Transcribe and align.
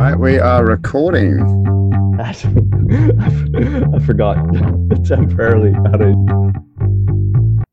Mate, 0.00 0.18
we 0.18 0.38
are 0.38 0.64
recording. 0.64 1.42
I 2.18 2.32
forgot 3.98 4.36
temporarily 5.04 5.72
how 5.74 5.98
to. 5.98 7.64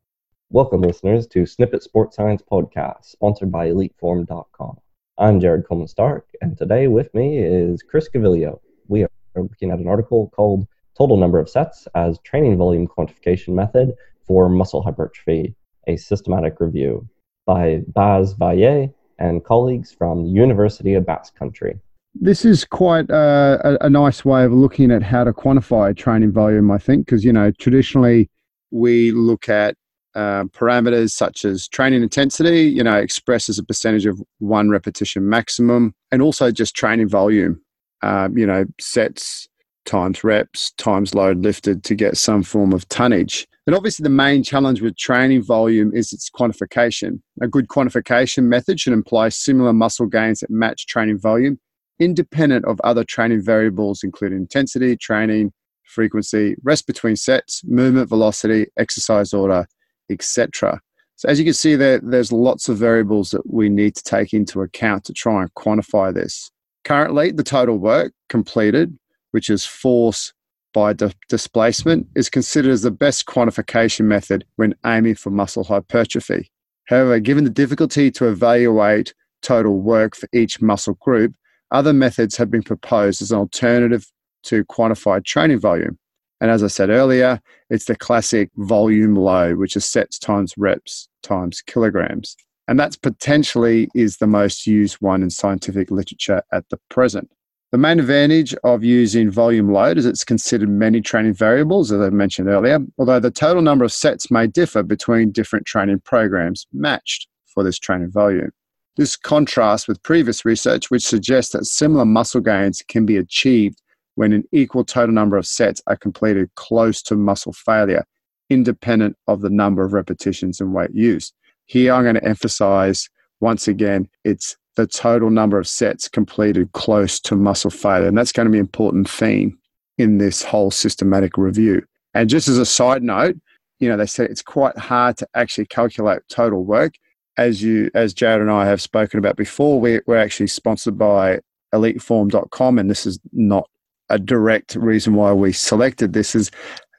Welcome, 0.49 0.81
listeners, 0.81 1.25
to 1.27 1.43
Snippit 1.43 1.83
Sports 1.83 2.17
Science 2.17 2.41
Podcast, 2.41 3.05
sponsored 3.05 3.49
by 3.49 3.69
EliteForm.com. 3.69 4.77
I'm 5.17 5.39
Jared 5.39 5.65
Coleman 5.69 5.87
Stark, 5.87 6.27
and 6.41 6.57
today 6.57 6.87
with 6.87 7.13
me 7.13 7.37
is 7.37 7.81
Chris 7.81 8.09
Gaviglio. 8.13 8.59
We 8.89 9.03
are 9.03 9.09
looking 9.37 9.71
at 9.71 9.79
an 9.79 9.87
article 9.87 10.29
called 10.35 10.67
Total 10.97 11.15
Number 11.15 11.39
of 11.39 11.47
Sets 11.47 11.87
as 11.95 12.19
Training 12.25 12.57
Volume 12.57 12.89
Quantification 12.89 13.53
Method 13.53 13.93
for 14.25 14.49
Muscle 14.49 14.83
Hypertrophy, 14.83 15.55
a 15.87 15.95
systematic 15.95 16.59
review 16.59 17.07
by 17.45 17.83
Baz-Valle 17.87 18.93
and 19.17 19.45
colleagues 19.45 19.93
from 19.93 20.25
the 20.25 20.29
University 20.29 20.93
of 20.95 21.05
Basque 21.05 21.33
Country. 21.33 21.79
This 22.19 22.45
is 22.45 22.65
quite 22.65 23.09
a, 23.09 23.77
a, 23.81 23.89
nice 23.89 24.25
way 24.25 24.43
of 24.43 24.51
looking 24.51 24.91
at 24.91 25.03
how 25.03 25.23
to 25.23 25.33
quantify 25.33 25.95
training 25.95 26.31
volume, 26.31 26.71
I 26.71 26.77
think, 26.77 27.05
because, 27.05 27.23
you 27.23 27.31
know, 27.31 27.51
traditionally 27.59 28.29
we 28.71 29.11
look 29.11 29.49
at 29.49 29.75
uh, 30.15 30.45
parameters 30.45 31.11
such 31.11 31.45
as 31.45 31.67
training 31.67 32.01
intensity, 32.01 32.63
you 32.63 32.83
know, 32.83 32.95
expressed 32.95 33.49
as 33.49 33.59
a 33.59 33.63
percentage 33.63 34.05
of 34.05 34.19
one 34.39 34.69
repetition 34.69 35.29
maximum, 35.29 35.93
and 36.11 36.21
also 36.21 36.49
just 36.49 36.75
training 36.75 37.07
volume, 37.07 37.61
um, 38.01 38.37
you 38.37 38.47
know, 38.47 38.65
sets 38.79 39.47
times 39.85 40.23
reps 40.23 40.71
times 40.77 41.15
load 41.15 41.43
lifted 41.43 41.83
to 41.83 41.95
get 41.95 42.17
some 42.17 42.43
form 42.43 42.73
of 42.73 42.87
tonnage. 42.89 43.47
And 43.67 43.75
obviously, 43.75 44.03
the 44.03 44.09
main 44.09 44.43
challenge 44.43 44.81
with 44.81 44.97
training 44.97 45.43
volume 45.43 45.91
is 45.93 46.13
its 46.13 46.29
quantification. 46.29 47.19
A 47.41 47.47
good 47.47 47.67
quantification 47.67 48.45
method 48.45 48.79
should 48.79 48.93
imply 48.93 49.29
similar 49.29 49.73
muscle 49.73 50.05
gains 50.05 50.39
that 50.39 50.49
match 50.49 50.87
training 50.87 51.19
volume, 51.19 51.59
independent 51.99 52.65
of 52.65 52.79
other 52.83 53.03
training 53.03 53.41
variables, 53.41 54.03
including 54.03 54.39
intensity, 54.39 54.95
training, 54.95 55.51
frequency, 55.83 56.55
rest 56.63 56.85
between 56.85 57.15
sets, 57.15 57.63
movement 57.65 58.09
velocity, 58.09 58.67
exercise 58.77 59.33
order, 59.33 59.65
etc. 60.09 60.79
So, 61.15 61.29
as 61.29 61.39
you 61.39 61.45
can 61.45 61.53
see, 61.53 61.75
there, 61.75 61.99
there's 61.99 62.31
lots 62.31 62.69
of 62.69 62.77
variables 62.77 63.31
that 63.31 63.51
we 63.51 63.69
need 63.69 63.95
to 63.95 64.03
take 64.03 64.33
into 64.33 64.61
account 64.61 65.03
to 65.05 65.13
try 65.13 65.41
and 65.41 65.53
quantify 65.55 66.13
this. 66.13 66.51
Currently, 66.83 67.31
the 67.31 67.43
total 67.43 67.77
work 67.77 68.13
completed, 68.29 68.97
which 69.31 69.49
is 69.49 69.65
force 69.65 70.31
by 70.73 70.93
di- 70.93 71.11
displacement 71.27 72.07
is 72.15 72.29
considered 72.29 72.71
as 72.71 72.83
the 72.83 72.91
best 72.91 73.25
quantification 73.25 74.05
method 74.05 74.45
when 74.57 74.75
aiming 74.85 75.15
for 75.15 75.31
muscle 75.31 75.63
hypertrophy. 75.63 76.51
However, 76.87 77.19
given 77.19 77.43
the 77.43 77.49
difficulty 77.49 78.11
to 78.11 78.27
evaluate 78.27 79.13
total 79.41 79.81
work 79.81 80.15
for 80.15 80.29
each 80.33 80.61
muscle 80.61 80.97
group, 81.01 81.33
other 81.71 81.93
methods 81.93 82.37
have 82.37 82.49
been 82.49 82.63
proposed 82.63 83.21
as 83.21 83.31
an 83.31 83.39
alternative 83.39 84.07
to 84.43 84.63
quantified 84.65 85.25
training 85.25 85.59
volume. 85.59 85.97
And 86.39 86.51
as 86.51 86.63
I 86.63 86.67
said 86.67 86.89
earlier, 86.89 87.41
it's 87.69 87.85
the 87.85 87.95
classic 87.95 88.49
volume 88.57 89.15
load, 89.15 89.57
which 89.57 89.75
is 89.75 89.85
sets 89.85 90.19
times 90.19 90.53
reps 90.57 91.09
times 91.23 91.61
kilograms. 91.61 92.35
And 92.67 92.79
that's 92.79 92.95
potentially 92.95 93.89
is 93.95 94.17
the 94.17 94.27
most 94.27 94.67
used 94.67 94.97
one 94.99 95.23
in 95.23 95.29
scientific 95.29 95.89
literature 95.89 96.43
at 96.51 96.69
the 96.69 96.79
present. 96.89 97.29
The 97.71 97.77
main 97.77 97.99
advantage 97.99 98.55
of 98.63 98.83
using 98.83 99.29
volume 99.29 99.73
load 99.73 99.97
is 99.97 100.05
it's 100.05 100.23
considered 100.23 100.69
many 100.69 101.01
training 101.01 101.33
variables, 101.33 101.91
as 101.91 101.99
I 101.99 102.09
mentioned 102.09 102.47
earlier, 102.47 102.79
although 102.97 103.19
the 103.19 103.31
total 103.31 103.61
number 103.61 103.83
of 103.83 103.91
sets 103.91 104.31
may 104.31 104.47
differ 104.47 104.83
between 104.83 105.31
different 105.31 105.65
training 105.65 106.01
programs 106.05 106.65
matched 106.71 107.27
for 107.45 107.63
this 107.63 107.77
training 107.77 108.11
volume. 108.11 108.51
This 108.97 109.15
contrasts 109.15 109.87
with 109.87 110.01
previous 110.03 110.43
research, 110.43 110.89
which 110.89 111.05
suggests 111.05 111.53
that 111.53 111.65
similar 111.65 112.05
muscle 112.05 112.41
gains 112.41 112.81
can 112.87 113.05
be 113.05 113.17
achieved 113.17 113.81
when 114.15 114.33
an 114.33 114.43
equal 114.51 114.83
total 114.83 115.13
number 115.13 115.37
of 115.37 115.45
sets 115.45 115.81
are 115.85 115.95
completed 115.95 116.49
close 116.55 117.03
to 117.03 117.15
muscle 117.15 117.53
failure, 117.53 118.03
independent 118.49 119.15
of 119.27 119.41
the 119.41 119.51
number 119.51 119.83
of 119.83 119.93
repetitions 119.93 120.59
and 120.59 120.73
weight 120.73 120.89
used. 120.93 121.33
Here, 121.65 121.93
I'm 121.93 122.03
going 122.03 122.15
to 122.15 122.25
emphasize 122.25 123.07
once 123.39 123.67
again, 123.67 124.09
it's 124.23 124.57
the 124.75 124.87
total 124.87 125.29
number 125.29 125.59
of 125.59 125.67
sets 125.67 126.07
completed 126.07 126.71
close 126.71 127.19
to 127.19 127.35
muscle 127.35 127.71
failure. 127.71 128.07
And 128.07 128.17
that's 128.17 128.31
going 128.31 128.45
to 128.45 128.51
be 128.51 128.57
an 128.57 128.65
important 128.65 129.09
theme 129.09 129.57
in 129.97 130.17
this 130.17 130.43
whole 130.43 130.71
systematic 130.71 131.37
review. 131.37 131.83
And 132.13 132.29
just 132.29 132.47
as 132.47 132.57
a 132.57 132.65
side 132.65 133.03
note, 133.03 133.35
you 133.79 133.89
know, 133.89 133.97
they 133.97 134.05
said 134.07 134.29
it's 134.29 134.41
quite 134.41 134.77
hard 134.77 135.17
to 135.17 135.27
actually 135.35 135.65
calculate 135.65 136.21
total 136.29 136.63
work. 136.63 136.93
As 137.37 137.61
you, 137.61 137.91
as 137.93 138.13
Jared 138.13 138.41
and 138.41 138.51
I 138.51 138.65
have 138.65 138.81
spoken 138.81 139.19
about 139.19 139.35
before, 139.35 139.79
we, 139.79 139.99
we're 140.07 140.17
actually 140.17 140.47
sponsored 140.47 140.97
by 140.97 141.39
eliteform.com, 141.73 142.79
and 142.79 142.89
this 142.89 143.05
is 143.05 143.19
not 143.31 143.69
a 144.09 144.17
direct 144.17 144.75
reason 144.75 145.13
why 145.13 145.33
we 145.33 145.51
selected 145.51 146.13
this. 146.13 146.33
Is 146.33 146.49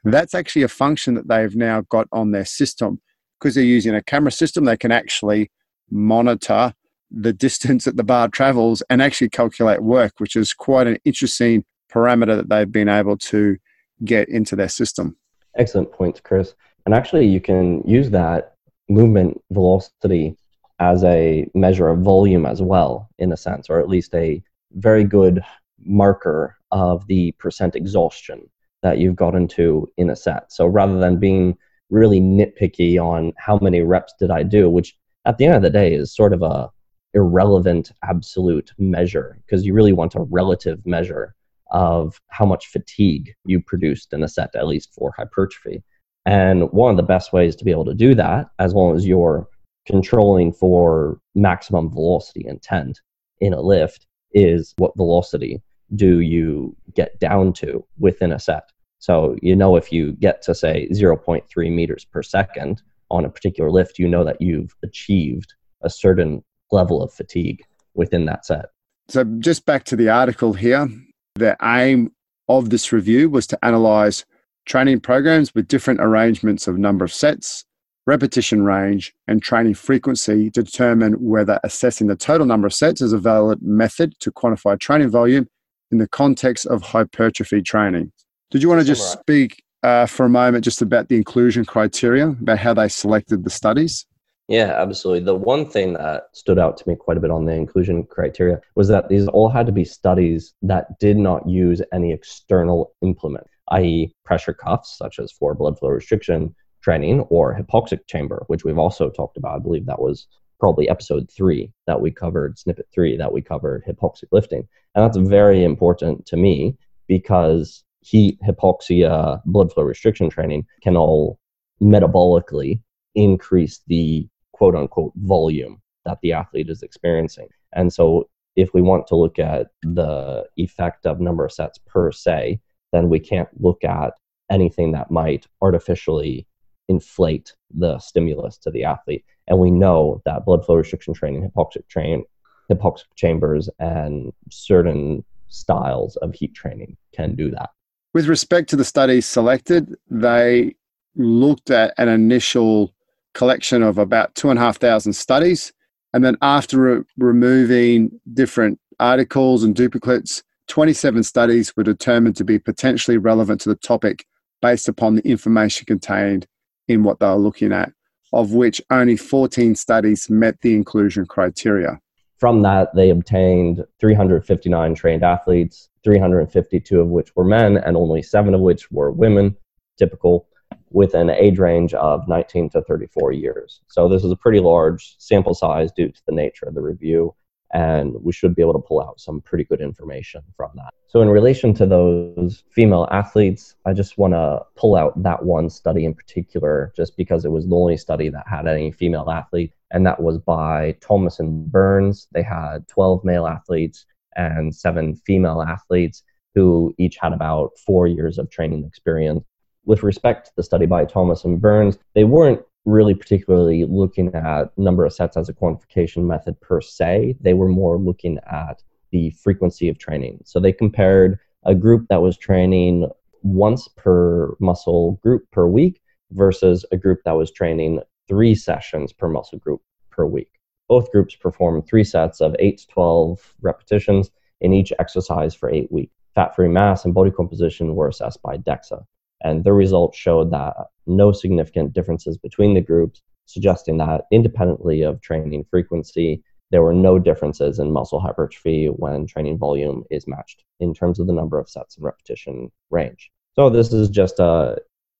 that's 0.03 0.33
actually 0.33 0.63
a 0.63 0.69
function 0.69 1.15
that 1.15 1.27
they've 1.27 1.55
now 1.55 1.81
got 1.89 2.07
on 2.11 2.31
their 2.31 2.45
system 2.45 3.01
because 3.39 3.55
they're 3.55 3.63
using 3.63 3.95
a 3.95 4.03
camera 4.03 4.31
system. 4.31 4.65
They 4.65 4.77
can 4.77 4.91
actually 4.91 5.51
monitor 5.89 6.73
the 7.11 7.33
distance 7.33 7.85
that 7.85 7.97
the 7.97 8.03
bar 8.03 8.27
travels 8.27 8.83
and 8.89 9.01
actually 9.01 9.29
calculate 9.29 9.81
work, 9.81 10.13
which 10.19 10.35
is 10.35 10.53
quite 10.53 10.87
an 10.87 10.97
interesting 11.05 11.65
parameter 11.91 12.37
that 12.37 12.49
they've 12.49 12.71
been 12.71 12.89
able 12.89 13.17
to 13.17 13.57
get 14.05 14.29
into 14.29 14.55
their 14.55 14.69
system. 14.69 15.17
Excellent 15.57 15.91
points, 15.91 16.21
Chris. 16.21 16.53
And 16.85 16.93
actually, 16.93 17.25
you 17.27 17.41
can 17.41 17.81
use 17.81 18.11
that 18.11 18.55
movement 18.89 19.41
velocity 19.51 20.35
as 20.79 21.03
a 21.03 21.47
measure 21.53 21.89
of 21.89 21.99
volume 21.99 22.45
as 22.45 22.61
well, 22.61 23.09
in 23.19 23.31
a 23.31 23.37
sense, 23.37 23.69
or 23.69 23.79
at 23.79 23.89
least 23.89 24.13
a 24.15 24.41
very 24.73 25.03
good 25.03 25.41
marker 25.85 26.55
of 26.71 27.05
the 27.07 27.31
percent 27.33 27.75
exhaustion 27.75 28.49
that 28.81 28.97
you've 28.97 29.15
gotten 29.15 29.47
to 29.47 29.89
in 29.97 30.09
a 30.09 30.15
set. 30.15 30.51
So 30.51 30.65
rather 30.65 30.99
than 30.99 31.17
being 31.19 31.57
really 31.89 32.21
nitpicky 32.21 32.97
on 32.97 33.33
how 33.37 33.59
many 33.61 33.81
reps 33.81 34.13
did 34.19 34.31
I 34.31 34.43
do, 34.43 34.69
which 34.69 34.95
at 35.25 35.37
the 35.37 35.45
end 35.45 35.55
of 35.55 35.61
the 35.61 35.69
day 35.69 35.93
is 35.93 36.15
sort 36.15 36.33
of 36.33 36.41
a 36.41 36.69
irrelevant 37.13 37.91
absolute 38.03 38.71
measure 38.77 39.39
because 39.45 39.65
you 39.65 39.73
really 39.73 39.93
want 39.93 40.15
a 40.15 40.21
relative 40.21 40.85
measure 40.85 41.35
of 41.71 42.19
how 42.27 42.45
much 42.45 42.67
fatigue 42.67 43.33
you 43.45 43.61
produced 43.61 44.13
in 44.13 44.23
a 44.23 44.27
set, 44.27 44.55
at 44.55 44.67
least 44.67 44.93
for 44.93 45.11
hypertrophy. 45.17 45.83
And 46.29 46.71
one 46.71 46.91
of 46.91 46.97
the 46.97 47.01
best 47.01 47.33
ways 47.33 47.55
to 47.55 47.65
be 47.65 47.71
able 47.71 47.85
to 47.85 47.95
do 47.95 48.13
that, 48.13 48.51
as 48.59 48.75
long 48.75 48.95
as 48.95 49.07
you're 49.07 49.49
controlling 49.87 50.53
for 50.53 51.19
maximum 51.33 51.89
velocity 51.89 52.45
intent 52.47 53.01
in 53.41 53.51
a 53.51 53.59
lift, 53.59 54.05
is 54.31 54.75
what 54.77 54.95
velocity 54.95 55.59
do 55.95 56.19
you 56.19 56.75
get 56.93 57.19
down 57.19 57.51
to 57.53 57.83
within 57.97 58.31
a 58.31 58.37
set. 58.37 58.69
So, 58.99 59.37
you 59.41 59.55
know, 59.55 59.75
if 59.75 59.91
you 59.91 60.11
get 60.11 60.43
to 60.43 60.53
say 60.53 60.87
0.3 60.91 61.73
meters 61.73 62.05
per 62.05 62.21
second 62.21 62.83
on 63.09 63.25
a 63.25 63.29
particular 63.29 63.71
lift, 63.71 63.97
you 63.97 64.07
know 64.07 64.23
that 64.23 64.39
you've 64.39 64.75
achieved 64.83 65.55
a 65.81 65.89
certain 65.89 66.43
level 66.71 67.01
of 67.01 67.11
fatigue 67.11 67.63
within 67.95 68.25
that 68.25 68.45
set. 68.45 68.67
So, 69.07 69.23
just 69.39 69.65
back 69.65 69.83
to 69.85 69.95
the 69.95 70.09
article 70.09 70.53
here, 70.53 70.87
the 71.33 71.57
aim 71.63 72.11
of 72.47 72.69
this 72.69 72.91
review 72.91 73.31
was 73.31 73.47
to 73.47 73.65
analyze 73.65 74.25
training 74.69 74.99
programs 74.99 75.53
with 75.55 75.67
different 75.67 75.99
arrangements 75.99 76.67
of 76.67 76.77
number 76.77 77.03
of 77.03 77.11
sets, 77.11 77.65
repetition 78.05 78.63
range, 78.63 79.13
and 79.27 79.41
training 79.41 79.73
frequency 79.73 80.51
to 80.51 80.63
determine 80.63 81.13
whether 81.13 81.59
assessing 81.63 82.07
the 82.07 82.15
total 82.15 82.45
number 82.45 82.67
of 82.67 82.73
sets 82.73 83.01
is 83.01 83.11
a 83.11 83.17
valid 83.17 83.59
method 83.63 84.13
to 84.19 84.31
quantify 84.31 84.79
training 84.79 85.09
volume 85.09 85.47
in 85.91 85.97
the 85.97 86.07
context 86.07 86.67
of 86.67 86.83
hypertrophy 86.83 87.63
training. 87.63 88.11
Did 88.51 88.61
you 88.61 88.69
want 88.69 88.79
to 88.79 88.85
just 88.85 89.11
speak 89.11 89.63
uh, 89.81 90.05
for 90.05 90.25
a 90.25 90.29
moment 90.29 90.63
just 90.63 90.83
about 90.83 91.09
the 91.09 91.15
inclusion 91.15 91.65
criteria, 91.65 92.27
about 92.27 92.59
how 92.59 92.75
they 92.75 92.89
selected 92.89 93.43
the 93.43 93.49
studies? 93.49 94.05
Yeah, 94.49 94.73
absolutely. 94.75 95.25
The 95.25 95.35
one 95.35 95.67
thing 95.67 95.93
that 95.93 96.23
stood 96.33 96.57
out 96.57 96.77
to 96.77 96.89
me 96.89 96.95
quite 96.95 97.17
a 97.17 97.19
bit 97.19 97.29
on 97.29 97.45
the 97.45 97.53
inclusion 97.53 98.03
criteria 98.03 98.59
was 98.75 98.87
that 98.87 99.07
these 99.07 99.27
all 99.27 99.49
had 99.49 99.67
to 99.67 99.71
be 99.71 99.85
studies 99.85 100.53
that 100.63 100.99
did 100.99 101.17
not 101.17 101.47
use 101.47 101.81
any 101.93 102.11
external 102.11 102.91
implement, 103.03 103.45
i.e., 103.71 104.13
pressure 104.25 104.53
cuffs, 104.53 104.97
such 104.97 105.19
as 105.19 105.31
for 105.31 105.53
blood 105.53 105.77
flow 105.77 105.89
restriction 105.89 106.55
training, 106.81 107.21
or 107.29 107.57
hypoxic 107.57 107.99
chamber, 108.07 108.43
which 108.47 108.63
we've 108.63 108.77
also 108.77 109.09
talked 109.09 109.37
about. 109.37 109.55
I 109.55 109.59
believe 109.59 109.85
that 109.85 110.01
was 110.01 110.27
probably 110.59 110.89
episode 110.89 111.29
three 111.31 111.71
that 111.87 112.01
we 112.01 112.11
covered, 112.11 112.57
Snippit 112.57 112.91
three 112.93 113.17
that 113.17 113.31
we 113.31 113.41
covered 113.41 113.83
hypoxic 113.85 114.27
lifting. 114.31 114.67
And 114.95 115.03
that's 115.03 115.17
very 115.17 115.63
important 115.63 116.25
to 116.27 116.37
me 116.37 116.77
because 117.07 117.83
heat, 118.01 118.37
hypoxia, 118.41 119.41
blood 119.45 119.71
flow 119.71 119.83
restriction 119.83 120.29
training 120.29 120.65
can 120.81 120.95
all 120.95 121.39
metabolically 121.81 122.81
increase 123.15 123.81
the 123.87 124.27
quote 124.53 124.75
unquote 124.75 125.13
volume 125.15 125.81
that 126.05 126.19
the 126.21 126.33
athlete 126.33 126.69
is 126.69 126.83
experiencing. 126.83 127.47
And 127.73 127.93
so 127.93 128.29
if 128.55 128.73
we 128.73 128.81
want 128.81 129.07
to 129.07 129.15
look 129.15 129.39
at 129.39 129.67
the 129.81 130.45
effect 130.57 131.05
of 131.05 131.19
number 131.19 131.45
of 131.45 131.51
sets 131.51 131.79
per 131.87 132.11
se, 132.11 132.59
then 132.91 133.09
we 133.09 133.19
can't 133.19 133.49
look 133.59 133.83
at 133.83 134.13
anything 134.49 134.91
that 134.91 135.11
might 135.11 135.45
artificially 135.61 136.47
inflate 136.87 137.53
the 137.71 137.99
stimulus 137.99 138.57
to 138.57 138.71
the 138.71 138.83
athlete. 138.83 139.23
And 139.47 139.59
we 139.59 139.71
know 139.71 140.21
that 140.25 140.45
blood 140.45 140.65
flow 140.65 140.75
restriction 140.75 141.13
training, 141.13 141.49
hypoxic 141.49 141.87
train, 141.87 142.23
hypoxic 142.69 143.05
chambers 143.15 143.69
and 143.79 144.31
certain 144.51 145.23
styles 145.47 146.15
of 146.17 146.33
heat 146.33 146.53
training 146.53 146.97
can 147.13 147.35
do 147.35 147.51
that. 147.51 147.69
With 148.13 148.27
respect 148.27 148.69
to 148.69 148.75
the 148.75 148.85
studies 148.85 149.25
selected, 149.25 149.95
they 150.09 150.75
looked 151.15 151.69
at 151.69 151.93
an 151.97 152.07
initial 152.07 152.93
collection 153.33 153.83
of 153.83 153.97
about 153.97 154.33
two 154.35 154.49
and 154.49 154.57
a 154.57 154.61
half 154.61 154.77
thousand 154.77 155.13
studies. 155.13 155.73
And 156.13 156.23
then 156.23 156.37
after 156.41 156.79
re- 156.79 157.03
removing 157.17 158.19
different 158.33 158.79
articles 158.99 159.63
and 159.63 159.75
duplicates, 159.75 160.43
27 160.69 161.23
studies 161.23 161.75
were 161.75 161.83
determined 161.83 162.35
to 162.37 162.43
be 162.43 162.59
potentially 162.59 163.17
relevant 163.17 163.59
to 163.61 163.69
the 163.69 163.75
topic 163.75 164.25
based 164.61 164.87
upon 164.87 165.15
the 165.15 165.27
information 165.27 165.85
contained 165.85 166.47
in 166.87 167.03
what 167.03 167.19
they 167.19 167.25
were 167.25 167.35
looking 167.35 167.73
at, 167.73 167.91
of 168.33 168.53
which 168.53 168.79
only 168.91 169.17
14 169.17 169.73
studies 169.75 170.29
met 170.29 170.61
the 170.61 170.75
inclusion 170.75 171.25
criteria. 171.25 171.99
From 172.37 172.61
that, 172.61 172.95
they 172.95 173.09
obtained 173.09 173.83
359 173.99 174.95
trained 174.95 175.23
athletes, 175.23 175.89
352 176.03 177.01
of 177.01 177.07
which 177.07 177.35
were 177.35 177.43
men, 177.43 177.77
and 177.77 177.97
only 177.97 178.21
seven 178.21 178.53
of 178.53 178.61
which 178.61 178.91
were 178.91 179.11
women, 179.11 179.57
typical, 179.97 180.47
with 180.91 181.15
an 181.15 181.31
age 181.31 181.57
range 181.57 181.93
of 181.95 182.27
19 182.27 182.69
to 182.69 182.81
34 182.83 183.33
years. 183.33 183.81
So, 183.87 184.07
this 184.07 184.23
is 184.23 184.31
a 184.31 184.37
pretty 184.37 184.59
large 184.59 185.15
sample 185.17 185.53
size 185.53 185.91
due 185.91 186.09
to 186.09 186.21
the 186.27 186.33
nature 186.33 186.65
of 186.65 186.75
the 186.75 186.81
review 186.81 187.33
and 187.73 188.15
we 188.21 188.31
should 188.31 188.55
be 188.55 188.61
able 188.61 188.73
to 188.73 188.79
pull 188.79 189.01
out 189.01 189.19
some 189.19 189.41
pretty 189.41 189.63
good 189.63 189.81
information 189.81 190.41
from 190.55 190.71
that. 190.75 190.93
So, 191.07 191.21
in 191.21 191.29
relation 191.29 191.73
to 191.75 191.85
those 191.85 192.63
female 192.69 193.07
athletes, 193.11 193.75
I 193.85 193.93
just 193.93 194.17
want 194.17 194.33
to 194.33 194.61
pull 194.75 194.95
out 194.95 195.21
that 195.23 195.43
one 195.43 195.69
study 195.69 196.05
in 196.05 196.13
particular, 196.13 196.93
just 196.95 197.17
because 197.17 197.45
it 197.45 197.51
was 197.51 197.67
the 197.67 197.75
only 197.75 197.97
study 197.97 198.29
that 198.29 198.47
had 198.47 198.67
any 198.67 198.91
female 198.91 199.29
athlete, 199.29 199.73
and 199.91 200.05
that 200.05 200.21
was 200.21 200.37
by 200.37 200.95
Thomas 201.01 201.39
and 201.39 201.71
Burns. 201.71 202.27
They 202.31 202.43
had 202.43 202.87
12 202.87 203.23
male 203.23 203.47
athletes 203.47 204.05
and 204.35 204.73
seven 204.75 205.15
female 205.15 205.61
athletes 205.61 206.23
who 206.55 206.93
each 206.97 207.17
had 207.21 207.33
about 207.33 207.71
four 207.85 208.07
years 208.07 208.37
of 208.37 208.49
training 208.49 208.83
experience. 208.85 209.43
With 209.85 210.03
respect 210.03 210.47
to 210.47 210.51
the 210.55 210.63
study 210.63 210.85
by 210.85 211.05
Thomas 211.05 211.45
and 211.45 211.59
Burns, 211.59 211.97
they 212.13 212.23
weren't 212.23 212.61
really 212.85 213.13
particularly 213.13 213.85
looking 213.85 214.33
at 214.33 214.77
number 214.77 215.05
of 215.05 215.13
sets 215.13 215.37
as 215.37 215.49
a 215.49 215.53
quantification 215.53 216.23
method 216.23 216.59
per 216.61 216.81
se. 216.81 217.35
They 217.39 217.53
were 217.53 217.67
more 217.67 217.97
looking 217.97 218.39
at 218.49 218.81
the 219.11 219.31
frequency 219.31 219.89
of 219.89 219.97
training. 219.97 220.41
So 220.45 220.59
they 220.59 220.71
compared 220.71 221.39
a 221.65 221.75
group 221.75 222.07
that 222.09 222.21
was 222.21 222.37
training 222.37 223.09
once 223.41 223.87
per 223.87 224.55
muscle 224.59 225.19
group 225.23 225.49
per 225.51 225.67
week 225.67 226.01
versus 226.31 226.85
a 226.91 226.97
group 226.97 227.19
that 227.25 227.33
was 227.33 227.51
training 227.51 228.01
three 228.27 228.55
sessions 228.55 229.11
per 229.11 229.27
muscle 229.27 229.59
group 229.59 229.81
per 230.09 230.25
week. 230.25 230.51
Both 230.87 231.11
groups 231.11 231.35
performed 231.35 231.85
three 231.85 232.03
sets 232.03 232.41
of 232.41 232.55
8 232.59 232.77
to 232.79 232.87
12 232.87 233.55
repetitions 233.61 234.31
in 234.61 234.73
each 234.73 234.91
exercise 234.99 235.53
for 235.55 235.69
eight 235.69 235.91
weeks. 235.91 236.13
Fat 236.35 236.55
free 236.55 236.67
mass 236.67 237.05
and 237.05 237.13
body 237.13 237.31
composition 237.31 237.95
were 237.95 238.07
assessed 238.07 238.41
by 238.41 238.57
DEXA. 238.57 239.03
And 239.41 239.63
the 239.63 239.73
results 239.73 240.17
showed 240.17 240.51
that 240.51 240.75
no 241.07 241.31
significant 241.31 241.93
differences 241.93 242.37
between 242.37 242.73
the 242.73 242.81
groups, 242.81 243.21
suggesting 243.45 243.97
that 243.97 244.25
independently 244.31 245.01
of 245.01 245.21
training 245.21 245.65
frequency, 245.69 246.43
there 246.71 246.83
were 246.83 246.93
no 246.93 247.17
differences 247.17 247.79
in 247.79 247.91
muscle 247.91 248.19
hypertrophy 248.19 248.87
when 248.87 249.25
training 249.25 249.57
volume 249.57 250.03
is 250.11 250.27
matched 250.27 250.63
in 250.79 250.93
terms 250.93 251.19
of 251.19 251.27
the 251.27 251.33
number 251.33 251.57
of 251.57 251.69
sets 251.69 251.95
and 251.97 252.05
repetition 252.05 252.71
range. 252.91 253.31
So 253.55 253.69
this 253.69 253.91
is 253.91 254.09
just 254.09 254.39
a 254.39 254.77